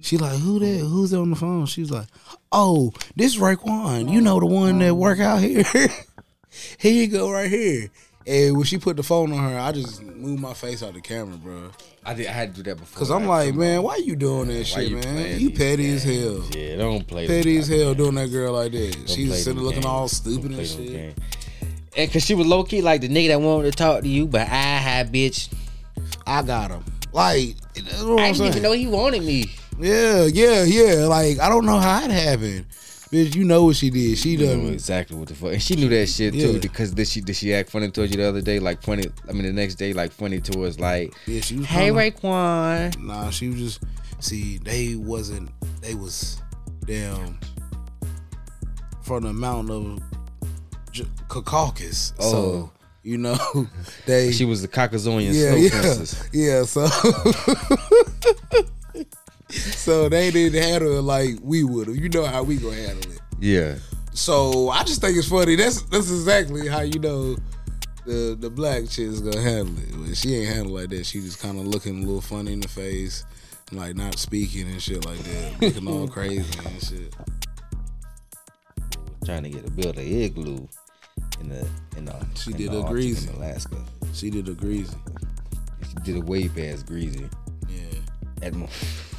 [0.00, 0.86] she like, "Who that?
[0.86, 2.06] Who's that on the phone?" She was like,
[2.50, 4.10] "Oh, this Raekwon.
[4.10, 5.64] You know the one that work out here.
[6.78, 7.90] here you go, right here."
[8.26, 11.00] And when she put the phone on her, I just moved my face out the
[11.00, 11.70] camera, bro.
[12.04, 12.26] I did.
[12.26, 12.98] I had to do that before.
[12.98, 15.40] Cause I'm like, man, why you doing that shit, you man?
[15.40, 16.44] You petty as hell.
[16.50, 17.26] Yeah, don't play.
[17.26, 18.92] Petty as hell doing that girl like that.
[18.92, 21.18] don't She's sitting looking all stupid Don't and shit.
[21.96, 24.26] And cause she was low key like the nigga that wanted to talk to you,
[24.26, 25.52] but I had bitch.
[26.26, 26.84] I got him.
[27.12, 28.50] Like, I didn't saying.
[28.50, 29.46] even know he wanted me.
[29.78, 31.06] Yeah, yeah, yeah.
[31.06, 32.66] Like, I don't know how it happened.
[33.12, 34.16] Bitch, you know what she did.
[34.16, 34.72] She You know done.
[34.72, 36.46] exactly what the fuck, and she knew that shit Yeah.
[36.52, 36.60] too.
[36.60, 38.58] Because did she did she act funny towards you the other day?
[38.58, 39.04] Like funny.
[39.28, 41.66] I mean, the next day, like funny towards like, Yeah, she was.
[41.66, 42.98] hey kinda- Raekwon.
[43.04, 43.80] Nah, she was just.
[44.20, 45.50] See, they wasn't.
[45.82, 46.40] They was
[46.86, 47.38] damn
[49.02, 52.14] from the mountain of J- Caucasus.
[52.18, 52.30] Oh.
[52.30, 53.36] So you know
[54.06, 54.32] they.
[54.32, 56.28] She was the Caucasian yeah, yeah, princess.
[56.32, 56.62] yeah.
[56.62, 56.88] So,
[59.84, 61.96] so they didn't handle it like we would have.
[61.96, 63.20] You know how we gonna handle it.
[63.40, 63.76] Yeah.
[64.14, 65.56] So I just think it's funny.
[65.56, 67.36] That's that's exactly how you know
[68.06, 69.88] the the black chick is gonna handle it.
[70.06, 71.06] But she ain't handle like that.
[71.06, 73.24] She just kind of looking a little funny in the face,
[73.70, 77.14] and like not speaking and shit like that, looking all crazy and shit.
[79.24, 80.66] Trying to get a build a igloo
[81.40, 81.66] in the
[81.96, 83.28] in the She in did the a greasy.
[83.30, 83.76] in Alaska.
[84.12, 84.96] She did a greasy.
[85.88, 87.28] She did a way past greasy.
[87.68, 88.50] Yeah.
[88.50, 88.68] Mo-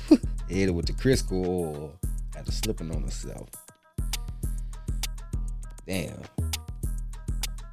[0.54, 1.93] hit it with the Crisco oil
[2.38, 3.49] after slipping on herself.
[5.88, 6.22] Damn.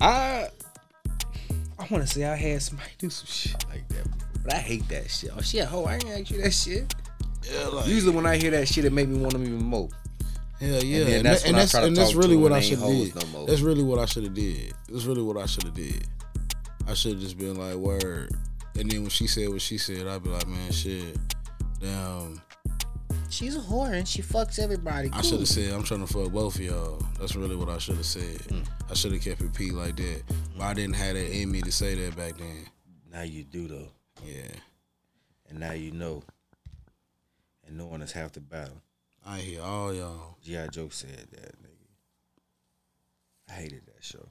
[0.01, 0.49] I
[1.79, 4.07] I want to say I had somebody do some shit like that,
[4.43, 5.31] but I hate that shit.
[5.37, 5.85] Oh shit, ho!
[5.85, 6.95] I ain't ask you that shit.
[7.51, 9.89] Yeah, like, Usually when I hear that shit, it make me want them even more.
[10.61, 11.07] hell yeah.
[11.07, 13.33] And, that's and that's and that's really what I should have did.
[13.33, 13.47] no.
[13.47, 14.75] That's really what I should have did.
[14.89, 16.07] That's really what I should have did.
[16.87, 18.31] I should have just been like word,
[18.79, 21.17] and then when she said what she said, I'd be like, man, shit,
[21.81, 22.41] damn.
[23.29, 25.09] She's a whore and she fucks everybody.
[25.13, 27.03] I should have said I'm trying to fuck both of y'all.
[27.19, 28.41] That's really what I should have said.
[28.43, 28.63] Hmm.
[28.91, 30.23] I should have kept it P like that,
[30.57, 32.67] but I didn't have that in me to say that back then.
[33.13, 33.89] Now you do though,
[34.25, 34.51] Yeah,
[35.49, 36.23] and now you know.
[37.67, 38.81] And knowing is half the battle.
[39.25, 40.37] I hear all y'all.
[40.43, 40.67] G.I.
[40.69, 41.89] Joe said that, nigga.
[43.49, 44.27] I hated that show.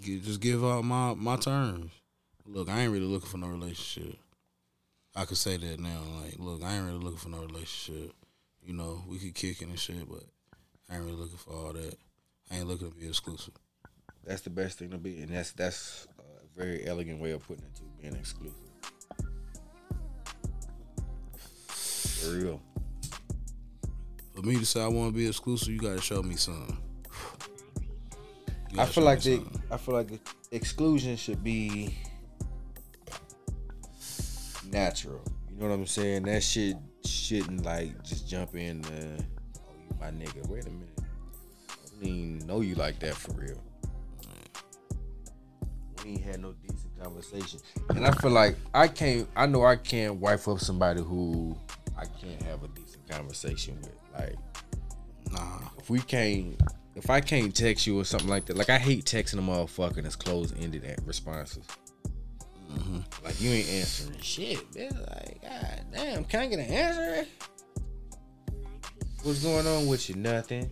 [0.00, 1.90] Gi- Just give up my my terms.
[2.46, 4.16] Look, I ain't really looking for no relationship.
[5.18, 6.00] I could say that now.
[6.22, 8.12] Like, look, I ain't really looking for no relationship.
[8.62, 10.22] You know, we could kick it and shit, but
[10.88, 11.96] I ain't really looking for all that.
[12.48, 13.54] I ain't looking to be exclusive.
[14.24, 17.64] That's the best thing to be, and that's that's a very elegant way of putting
[17.64, 18.54] it to being exclusive.
[21.66, 22.60] For real.
[24.36, 26.78] For me to say I want to be exclusive, you got to show me something.
[28.78, 29.62] I feel like the something.
[29.68, 30.20] I feel like the
[30.52, 31.98] exclusion should be
[34.70, 35.22] natural.
[35.50, 36.24] You know what I'm saying?
[36.24, 38.84] That shit shouldn't like just jump in.
[38.84, 39.22] Uh,
[39.58, 40.46] oh, you my nigga.
[40.48, 41.00] Wait a minute.
[41.70, 43.62] I don't even know you like that for real.
[46.04, 47.60] We ain't had no decent conversation,
[47.90, 49.28] and I feel like I can't.
[49.34, 51.56] I know I can't wife up somebody who
[51.96, 53.92] I can't have a decent conversation with.
[54.14, 54.36] Like
[55.32, 56.60] Nah, if we can't
[56.94, 60.02] if I can't text you or something like that, like I hate texting a motherfucker
[60.02, 61.64] that's closed ended at responses.
[62.70, 63.24] Mm-hmm.
[63.24, 64.90] Like you ain't answering shit, man.
[65.08, 67.28] Like, god damn, can I get an answer?
[69.22, 70.16] What's going on with you?
[70.16, 70.70] Nothing.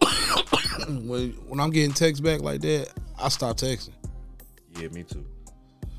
[0.88, 3.94] when when I'm getting text back like that, I stop texting.
[4.78, 5.24] Yeah, me too.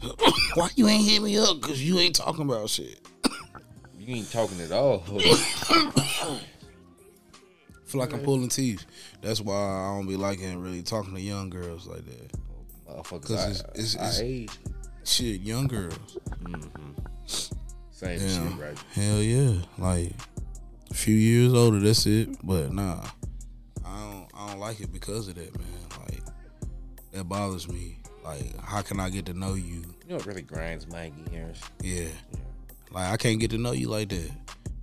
[0.56, 1.62] Why you ain't hit me up?
[1.62, 3.00] Cause you ain't talking about shit.
[3.98, 5.00] You ain't talking at all.
[7.86, 8.86] feel like I'm pulling teeth.
[9.22, 12.32] That's why I don't be liking really talking to young girls like that.
[12.92, 14.52] Motherfuckers, 'Cause I, it's- it's- it's- age.
[15.04, 16.18] Shit, young girls.
[16.44, 16.92] Mm-hmm.
[17.92, 18.28] Same Yeah.
[18.28, 18.78] shit, right?
[18.94, 19.62] Hell yeah.
[19.78, 20.14] Like
[20.90, 22.30] a few years older, that's it.
[22.44, 23.04] But nah.
[23.86, 25.68] I don't I don't like it because of that, man.
[26.08, 26.22] Like
[27.14, 27.98] that bothers me.
[28.24, 29.64] Like, how can I get to know you?
[29.82, 31.60] You know what really grinds my gears?
[31.82, 32.10] Yeah.
[32.92, 34.30] Like I can't get to know you like that.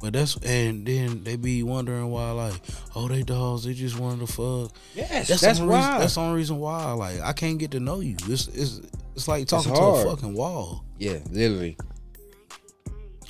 [0.00, 2.54] But that's and then they be wondering why like,
[2.94, 4.72] oh they dogs, they just wanted to fuck.
[4.94, 5.98] Yes, That's, that's, the only reason, why.
[5.98, 6.92] that's the only reason why.
[6.92, 8.16] Like I can't get to know you.
[8.28, 8.80] It's it's
[9.16, 10.84] it's like talking to a fucking wall.
[10.98, 11.76] yeah, literally.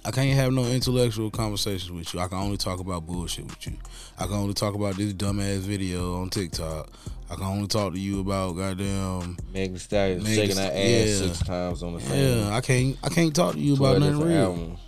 [0.04, 2.20] I can't have no intellectual conversations with you.
[2.20, 3.76] I can only talk about bullshit with you.
[4.18, 6.90] I can only talk about this dumbass video on TikTok.
[7.30, 11.14] I can only talk to you about goddamn Megan Thee Stallion shaking her ass yeah.
[11.14, 12.38] six times on the same.
[12.38, 12.56] yeah.
[12.56, 14.36] I can't I can't talk to you about nothing real.
[14.36, 14.78] albums.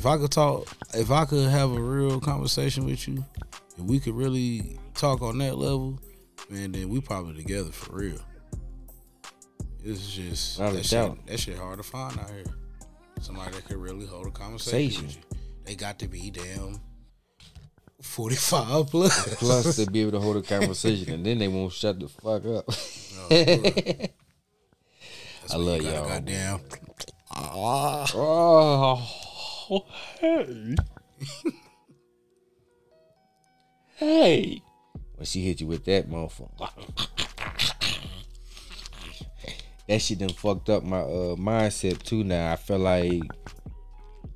[0.00, 3.22] If I could talk, if I could have a real conversation with you,
[3.76, 6.00] if we could really talk on that level,
[6.48, 8.18] man, then we probably together for real.
[9.84, 12.46] It's just Without that shit, that shit hard to find out here.
[13.20, 15.22] Somebody that could really hold a conversation with you.
[15.66, 16.80] They got to be damn
[18.00, 19.34] forty five plus.
[19.34, 22.46] Plus, to be able to hold a conversation, and then they won't shut the fuck
[22.46, 22.64] up.
[23.28, 24.08] That's
[25.52, 26.08] I love y'all.
[26.08, 26.60] Goddamn.
[27.32, 28.06] Ah.
[28.14, 29.29] Oh,
[30.18, 30.74] hey.
[33.96, 34.62] hey.
[35.14, 37.08] When she hit you with that motherfucker.
[39.88, 42.52] that shit done fucked up my uh, mindset too now.
[42.52, 43.22] I feel like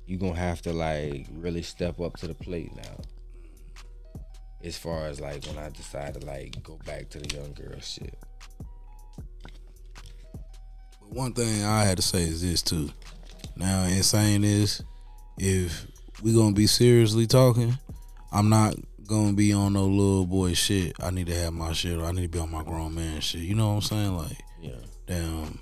[0.05, 3.01] you gonna have to like really step up to the plate now.
[4.63, 7.79] As far as like when I decide to like go back to the young girl
[7.81, 8.17] shit.
[11.01, 12.89] But one thing I had to say is this too.
[13.57, 14.81] Now, in saying this,
[15.37, 15.87] if
[16.21, 17.77] we gonna be seriously talking,
[18.31, 18.75] I'm not
[19.07, 20.95] gonna be on no little boy shit.
[20.99, 21.99] I need to have my shit.
[21.99, 23.41] I need to be on my grown man shit.
[23.41, 24.17] You know what I'm saying?
[24.17, 24.75] Like, Yeah.
[25.05, 25.59] damn,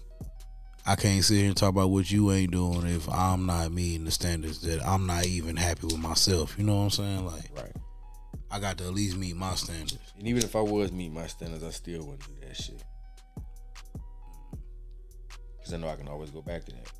[0.85, 4.05] I can't sit here and talk about what you ain't doing if I'm not meeting
[4.05, 6.55] the standards that I'm not even happy with myself.
[6.57, 7.25] You know what I'm saying?
[7.25, 7.71] Like, Right.
[8.51, 10.13] I got to at least meet my standards.
[10.17, 12.83] And even if I was meet my standards, I still wouldn't do that shit.
[15.63, 16.91] Cause I know I can always go back to that.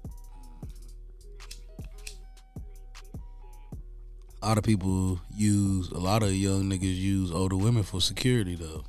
[4.43, 8.55] A lot of people use a lot of young niggas use older women for security
[8.55, 8.83] though.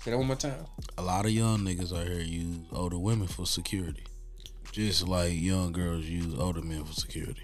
[0.00, 0.66] Say that one more time.
[0.98, 4.04] a lot of young niggas out here use older women for security.
[4.70, 7.40] Just like young girls use older men for security.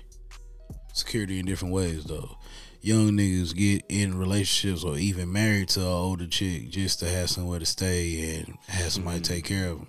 [0.92, 2.36] Security in different ways though.
[2.82, 7.30] Young niggas get in relationships or even married to an older chick just to have
[7.30, 9.88] somewhere to stay and have somebody take care of them.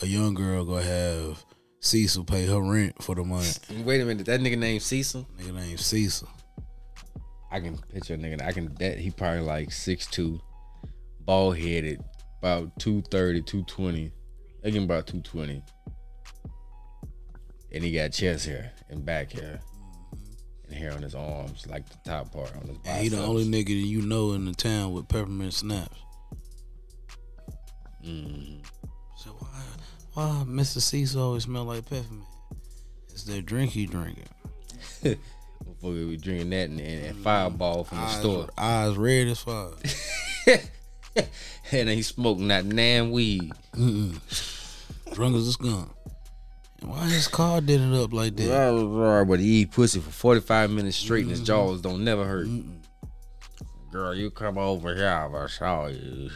[0.00, 1.44] A young girl gonna have
[1.80, 3.70] Cecil pay her rent for the month.
[3.84, 5.26] Wait a minute, that nigga named Cecil.
[5.38, 6.28] Nigga named Cecil.
[7.50, 8.42] I can picture a nigga.
[8.42, 10.40] I can that he probably like 6'2",
[11.20, 12.02] bald headed,
[12.40, 14.10] about 230, 220.
[14.64, 15.62] I give him about 220.
[17.72, 19.60] And he got chest hair and back hair.
[20.66, 22.88] And hair on his arms, like the top part on his biceps.
[22.88, 25.96] And he the only nigga that you know in the town with peppermint snaps.
[28.04, 28.62] Mhm.
[29.16, 29.62] So why,
[30.18, 30.80] why Mr.
[30.80, 32.24] Cecil always smell like peppermint?
[33.10, 34.24] It's that drink he drinking.
[35.04, 38.48] Motherfucker, we drinking that and, and, and fireball from the store.
[38.58, 39.78] eyes red as fuck.
[41.72, 43.52] and he smoking that nan weed.
[45.12, 45.90] Drunk as a skunk.
[46.80, 48.72] And why his car did it up like that?
[48.72, 52.48] Rah, But he eat pussy for 45 minutes straight and his jaws don't never hurt.
[53.92, 56.30] Girl, you come over here, I'll show you.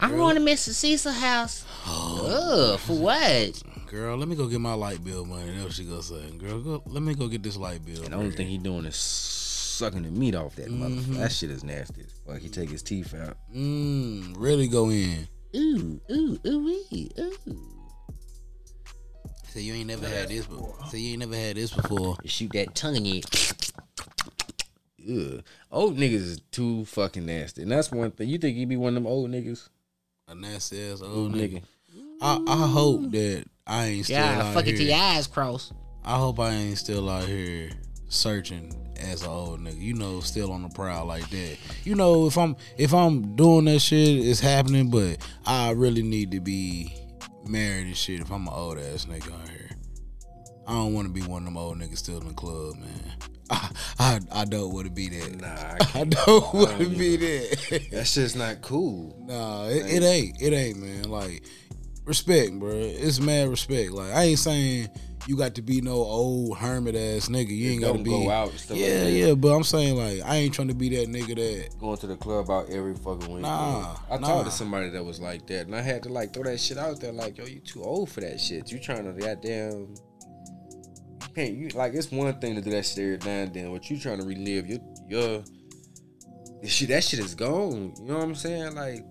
[0.00, 0.70] I'm going to Mr.
[0.70, 1.64] Cecil house.
[1.86, 2.72] Oh.
[2.74, 3.62] Ugh, for what?
[3.86, 5.50] Girl, let me go get my light bill money.
[5.50, 6.30] That's what she gonna say.
[6.38, 8.02] Girl, go, let me go get this light bill.
[8.04, 10.82] And the only thing he doing is sucking the meat off that mm-hmm.
[10.82, 11.18] motherfucker.
[11.18, 12.40] That shit is nasty Like.
[12.40, 13.36] He take his teeth out.
[13.54, 15.26] Mmm, really go in.
[15.56, 17.80] Ooh, ooh, ooh, wee, ooh.
[19.48, 20.76] Say you ain't never had this before.
[20.88, 22.16] Say you ain't never had this before.
[22.24, 23.22] Shoot that tongue in you.
[25.10, 25.42] Ugh.
[25.72, 27.62] Old niggas is too fucking nasty.
[27.62, 28.28] And that's one thing.
[28.28, 29.68] You think he be one of them old niggas?
[30.30, 31.60] A nasty ass old Old nigga.
[31.60, 31.62] nigga.
[32.22, 34.76] I, I hope that I ain't still Yeah, out fuck it here.
[34.78, 35.72] till your eyes cross.
[36.04, 37.70] I hope I ain't still out here
[38.08, 39.80] searching as an old nigga.
[39.80, 41.56] You know, still on the prowl like that.
[41.84, 44.88] You know, if I'm if I'm doing that shit, it's happening.
[44.90, 46.94] But I really need to be
[47.46, 48.20] married and shit.
[48.20, 49.70] If I'm an old ass nigga out here,
[50.66, 53.16] I don't want to be one of them old niggas still in the club, man.
[53.50, 55.40] I I, I don't want to be that.
[55.40, 57.88] Nah, I I don't want to be that.
[57.90, 59.16] that shit's not cool.
[59.26, 60.40] Nah, it, it ain't.
[60.40, 61.10] It ain't, man.
[61.10, 61.42] Like,
[62.04, 62.70] respect, bro.
[62.70, 63.92] It's mad respect.
[63.92, 64.88] Like I ain't saying
[65.26, 67.50] you got to be no old hermit ass nigga.
[67.50, 68.10] You ain't got to be.
[68.10, 69.10] go out and stuff like yeah, that.
[69.10, 69.34] yeah.
[69.34, 71.78] But I'm saying like I ain't trying to be that nigga that.
[71.78, 73.42] Going to the club out every fucking weekend.
[73.42, 74.26] Nah, I nah.
[74.26, 76.78] talked to somebody that was like that, and I had to like throw that shit
[76.78, 77.12] out there.
[77.12, 78.70] Like, yo, you too old for that shit.
[78.72, 79.94] You trying to goddamn.
[81.34, 81.54] Can't.
[81.54, 83.98] You like it's one thing to do that shit every now and then, but you
[83.98, 85.44] trying to relive your your.
[86.64, 87.94] Shit, that shit is gone.
[87.98, 88.74] You know what I'm saying?
[88.74, 89.02] Like,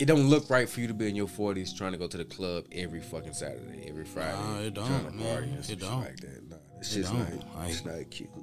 [0.00, 2.16] it don't look right for you to be in your 40s trying to go to
[2.16, 4.36] the club every fucking Saturday, every Friday.
[4.36, 5.58] Nah, it don't, man.
[5.68, 6.00] It don't.
[6.00, 6.50] Like that.
[6.50, 7.54] Nah, shit's don't.
[7.54, 7.70] not.
[7.70, 8.30] It's not cute.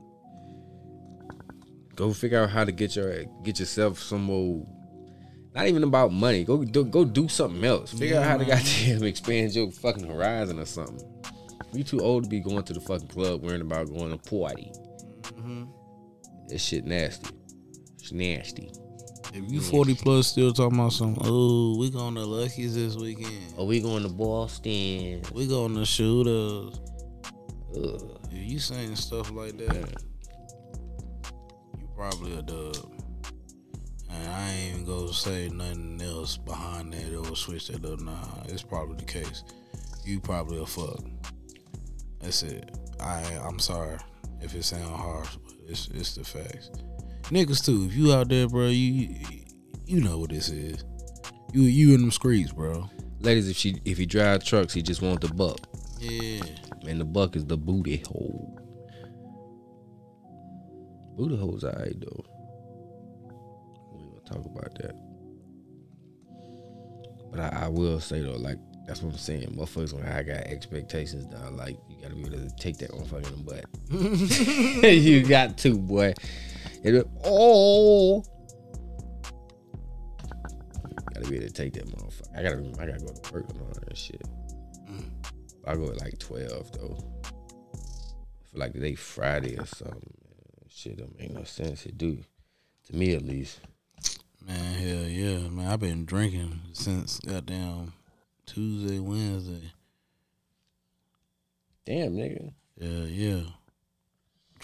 [1.96, 4.66] Go figure out how to get your get yourself some more.
[5.56, 6.44] Not even about money.
[6.44, 7.92] Go do go do something else.
[7.94, 8.58] Figure out Yeah, how to man.
[8.58, 11.00] goddamn expand your fucking horizon or something.
[11.74, 14.72] You too old to be going to the fucking club worrying about going to party.
[15.24, 15.64] Mm-hmm.
[16.50, 17.30] That shit nasty.
[18.00, 18.72] It's nasty.
[19.34, 23.54] If you 40 plus still talking about some, oh, we going to Lucky's this weekend.
[23.58, 25.22] Are we going to Boston?
[25.34, 26.80] We going to shooters.
[27.76, 28.20] Ugh.
[28.32, 29.94] If you saying stuff like that,
[31.80, 32.93] you probably a dub.
[34.14, 38.00] And I ain't even gonna say nothing else behind that or switch that up.
[38.00, 39.44] Nah, it's probably the case.
[40.06, 41.04] You probably a fuck.
[42.20, 42.78] That's it.
[43.00, 43.98] I I'm sorry
[44.42, 46.70] if it sound harsh, but it's it's the facts.
[47.24, 47.86] Niggas too.
[47.86, 49.16] If you out there, bro, you
[49.86, 50.84] you know what this is.
[51.54, 52.90] You you in them streets, bro.
[53.20, 55.60] Ladies, if she if he drive trucks, he just want the buck.
[56.00, 56.44] Yeah.
[56.88, 58.60] And the buck is the booty hole.
[61.16, 62.26] Booty hole's alright though.
[64.26, 64.96] Talk about that.
[67.32, 69.48] But I, I will say though, like that's what I'm saying.
[69.56, 73.32] Motherfuckers when I got expectations done, like you gotta be able to take that motherfucker
[73.32, 74.94] in the butt.
[74.94, 76.14] you got to, boy.
[76.84, 78.24] It, oh
[81.24, 82.38] gotta be able to take that motherfucker.
[82.38, 84.22] I gotta I gotta go to work and all that shit.
[84.90, 85.06] Mm.
[85.66, 86.98] I go at like twelve though.
[88.52, 89.96] For like today Friday or something.
[89.96, 90.70] Man.
[90.70, 91.86] Shit don't make no sense.
[91.86, 92.20] It do.
[92.88, 93.60] To me at least.
[94.48, 95.68] Man, hell yeah, man.
[95.68, 97.94] I've been drinking since goddamn
[98.46, 99.72] Tuesday, Wednesday.
[101.86, 102.54] Damn nigga.
[102.78, 103.44] Yeah, yeah.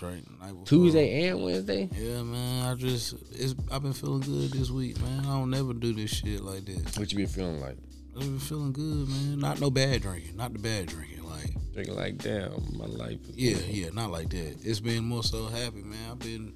[0.01, 0.53] Night.
[0.65, 1.89] Tuesday and Wednesday?
[1.91, 2.65] Yeah, man.
[2.65, 5.25] I just it's I've been feeling good this week, man.
[5.25, 6.97] I don't never do this shit like this.
[6.97, 7.75] What you been feeling like?
[8.15, 9.39] I've been feeling good, man.
[9.39, 10.37] Not no bad drinking.
[10.37, 11.23] Not the bad drinking.
[11.23, 14.57] Like Drinking like damn, my life yeah, yeah, not like that.
[14.63, 16.11] It's been more so happy, man.
[16.11, 16.53] I've been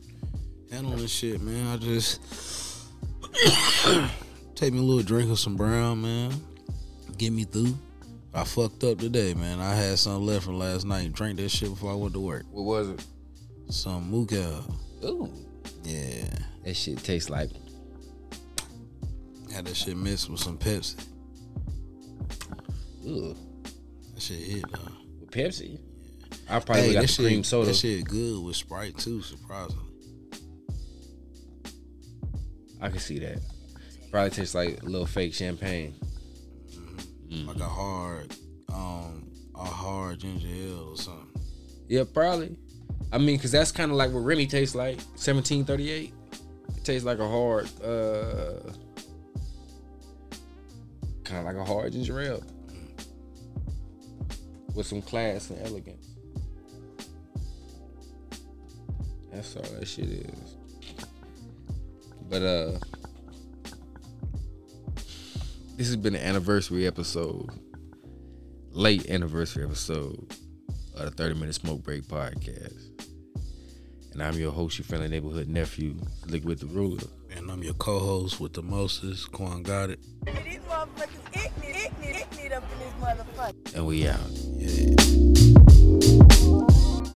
[0.71, 1.67] handling this shit, man.
[1.67, 2.21] I just
[4.55, 6.31] take me a little drink of some brown, man.
[7.17, 7.77] Get me through.
[8.34, 9.59] I fucked up today, man.
[9.59, 11.05] I had some left from last night.
[11.05, 12.45] and Drank that shit before I went to work.
[12.51, 13.05] What was it?
[13.69, 14.63] Some Mucal.
[15.03, 15.31] Ooh.
[15.84, 16.25] Yeah.
[16.65, 17.49] That shit tastes like
[19.53, 20.95] Had that shit mixed with some Pepsi.
[23.07, 23.38] ugh.
[24.13, 24.91] That shit hit, though.
[25.19, 25.79] With Pepsi.
[26.49, 27.67] I probably got that shit, cream soda.
[27.67, 29.93] That shit good with Sprite too, surprisingly.
[32.84, 33.39] I can see that.
[34.11, 35.95] Probably tastes like a little fake champagne.
[37.31, 38.36] Like a hard,
[38.71, 41.41] um, a hard ginger ale or something.
[41.88, 42.57] Yeah, probably.
[43.11, 44.97] I mean, cause that's kind of like what Remy tastes like.
[44.97, 46.13] 1738.
[46.77, 48.71] It tastes like a hard, uh,
[51.23, 52.43] kind of like a hard ginger ale
[54.75, 56.09] with some class and elegance.
[59.31, 60.53] That's all that shit is.
[62.30, 62.80] But uh,
[65.78, 67.49] this has been an anniversary episode,
[68.71, 70.36] late anniversary episode
[70.95, 72.89] of the 30 Minute Smoke Break podcast.
[74.13, 75.95] And I'm your host, your friendly neighborhood nephew,
[76.28, 77.07] Liquid the Ruler.
[77.36, 79.99] And I'm your co-host with the Moses, Quan got it.
[80.26, 83.76] These motherfuckers ignorant, ignorant, ignorant up in this motherfucker.
[83.76, 84.19] And we out.
[86.69, 86.82] Yeah.